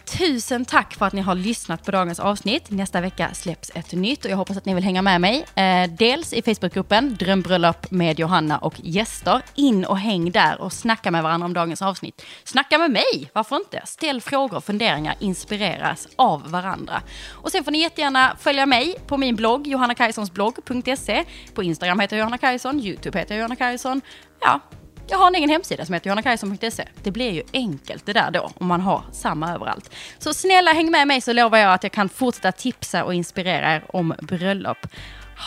[0.04, 2.70] Tusen tack för att ni har lyssnat på dagens avsnitt.
[2.70, 5.44] Nästa vecka släpps ett nytt och jag hoppas att ni vill hänga med mig.
[5.54, 9.42] Eh, dels i Facebookgruppen Drömbröllop med Johanna och gäster.
[9.54, 12.22] In och häng där och snacka med varandra om dagens avsnitt.
[12.44, 13.82] Snacka med mig, varför inte?
[13.84, 17.02] Ställ frågor och funderingar, inspireras av varandra.
[17.30, 21.24] Och sen får ni jättegärna följa mig på min blogg, johannakajsonsblogg.se.
[21.54, 24.00] På Instagram heter jag Johanna Kajson, YouTube heter jag Johanna Kajson.
[24.40, 24.60] Ja,
[25.08, 26.88] jag har en egen hemsida som heter johannakajson.se.
[27.02, 29.90] Det blir ju enkelt det där då, om man har samma överallt.
[30.18, 33.74] Så snälla häng med mig så lovar jag att jag kan fortsätta tipsa och inspirera
[33.74, 34.78] er om bröllop.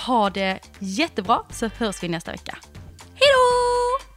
[0.06, 2.58] Ha det jättebra så hörs vi nästa vecka.
[3.14, 4.15] Hej då!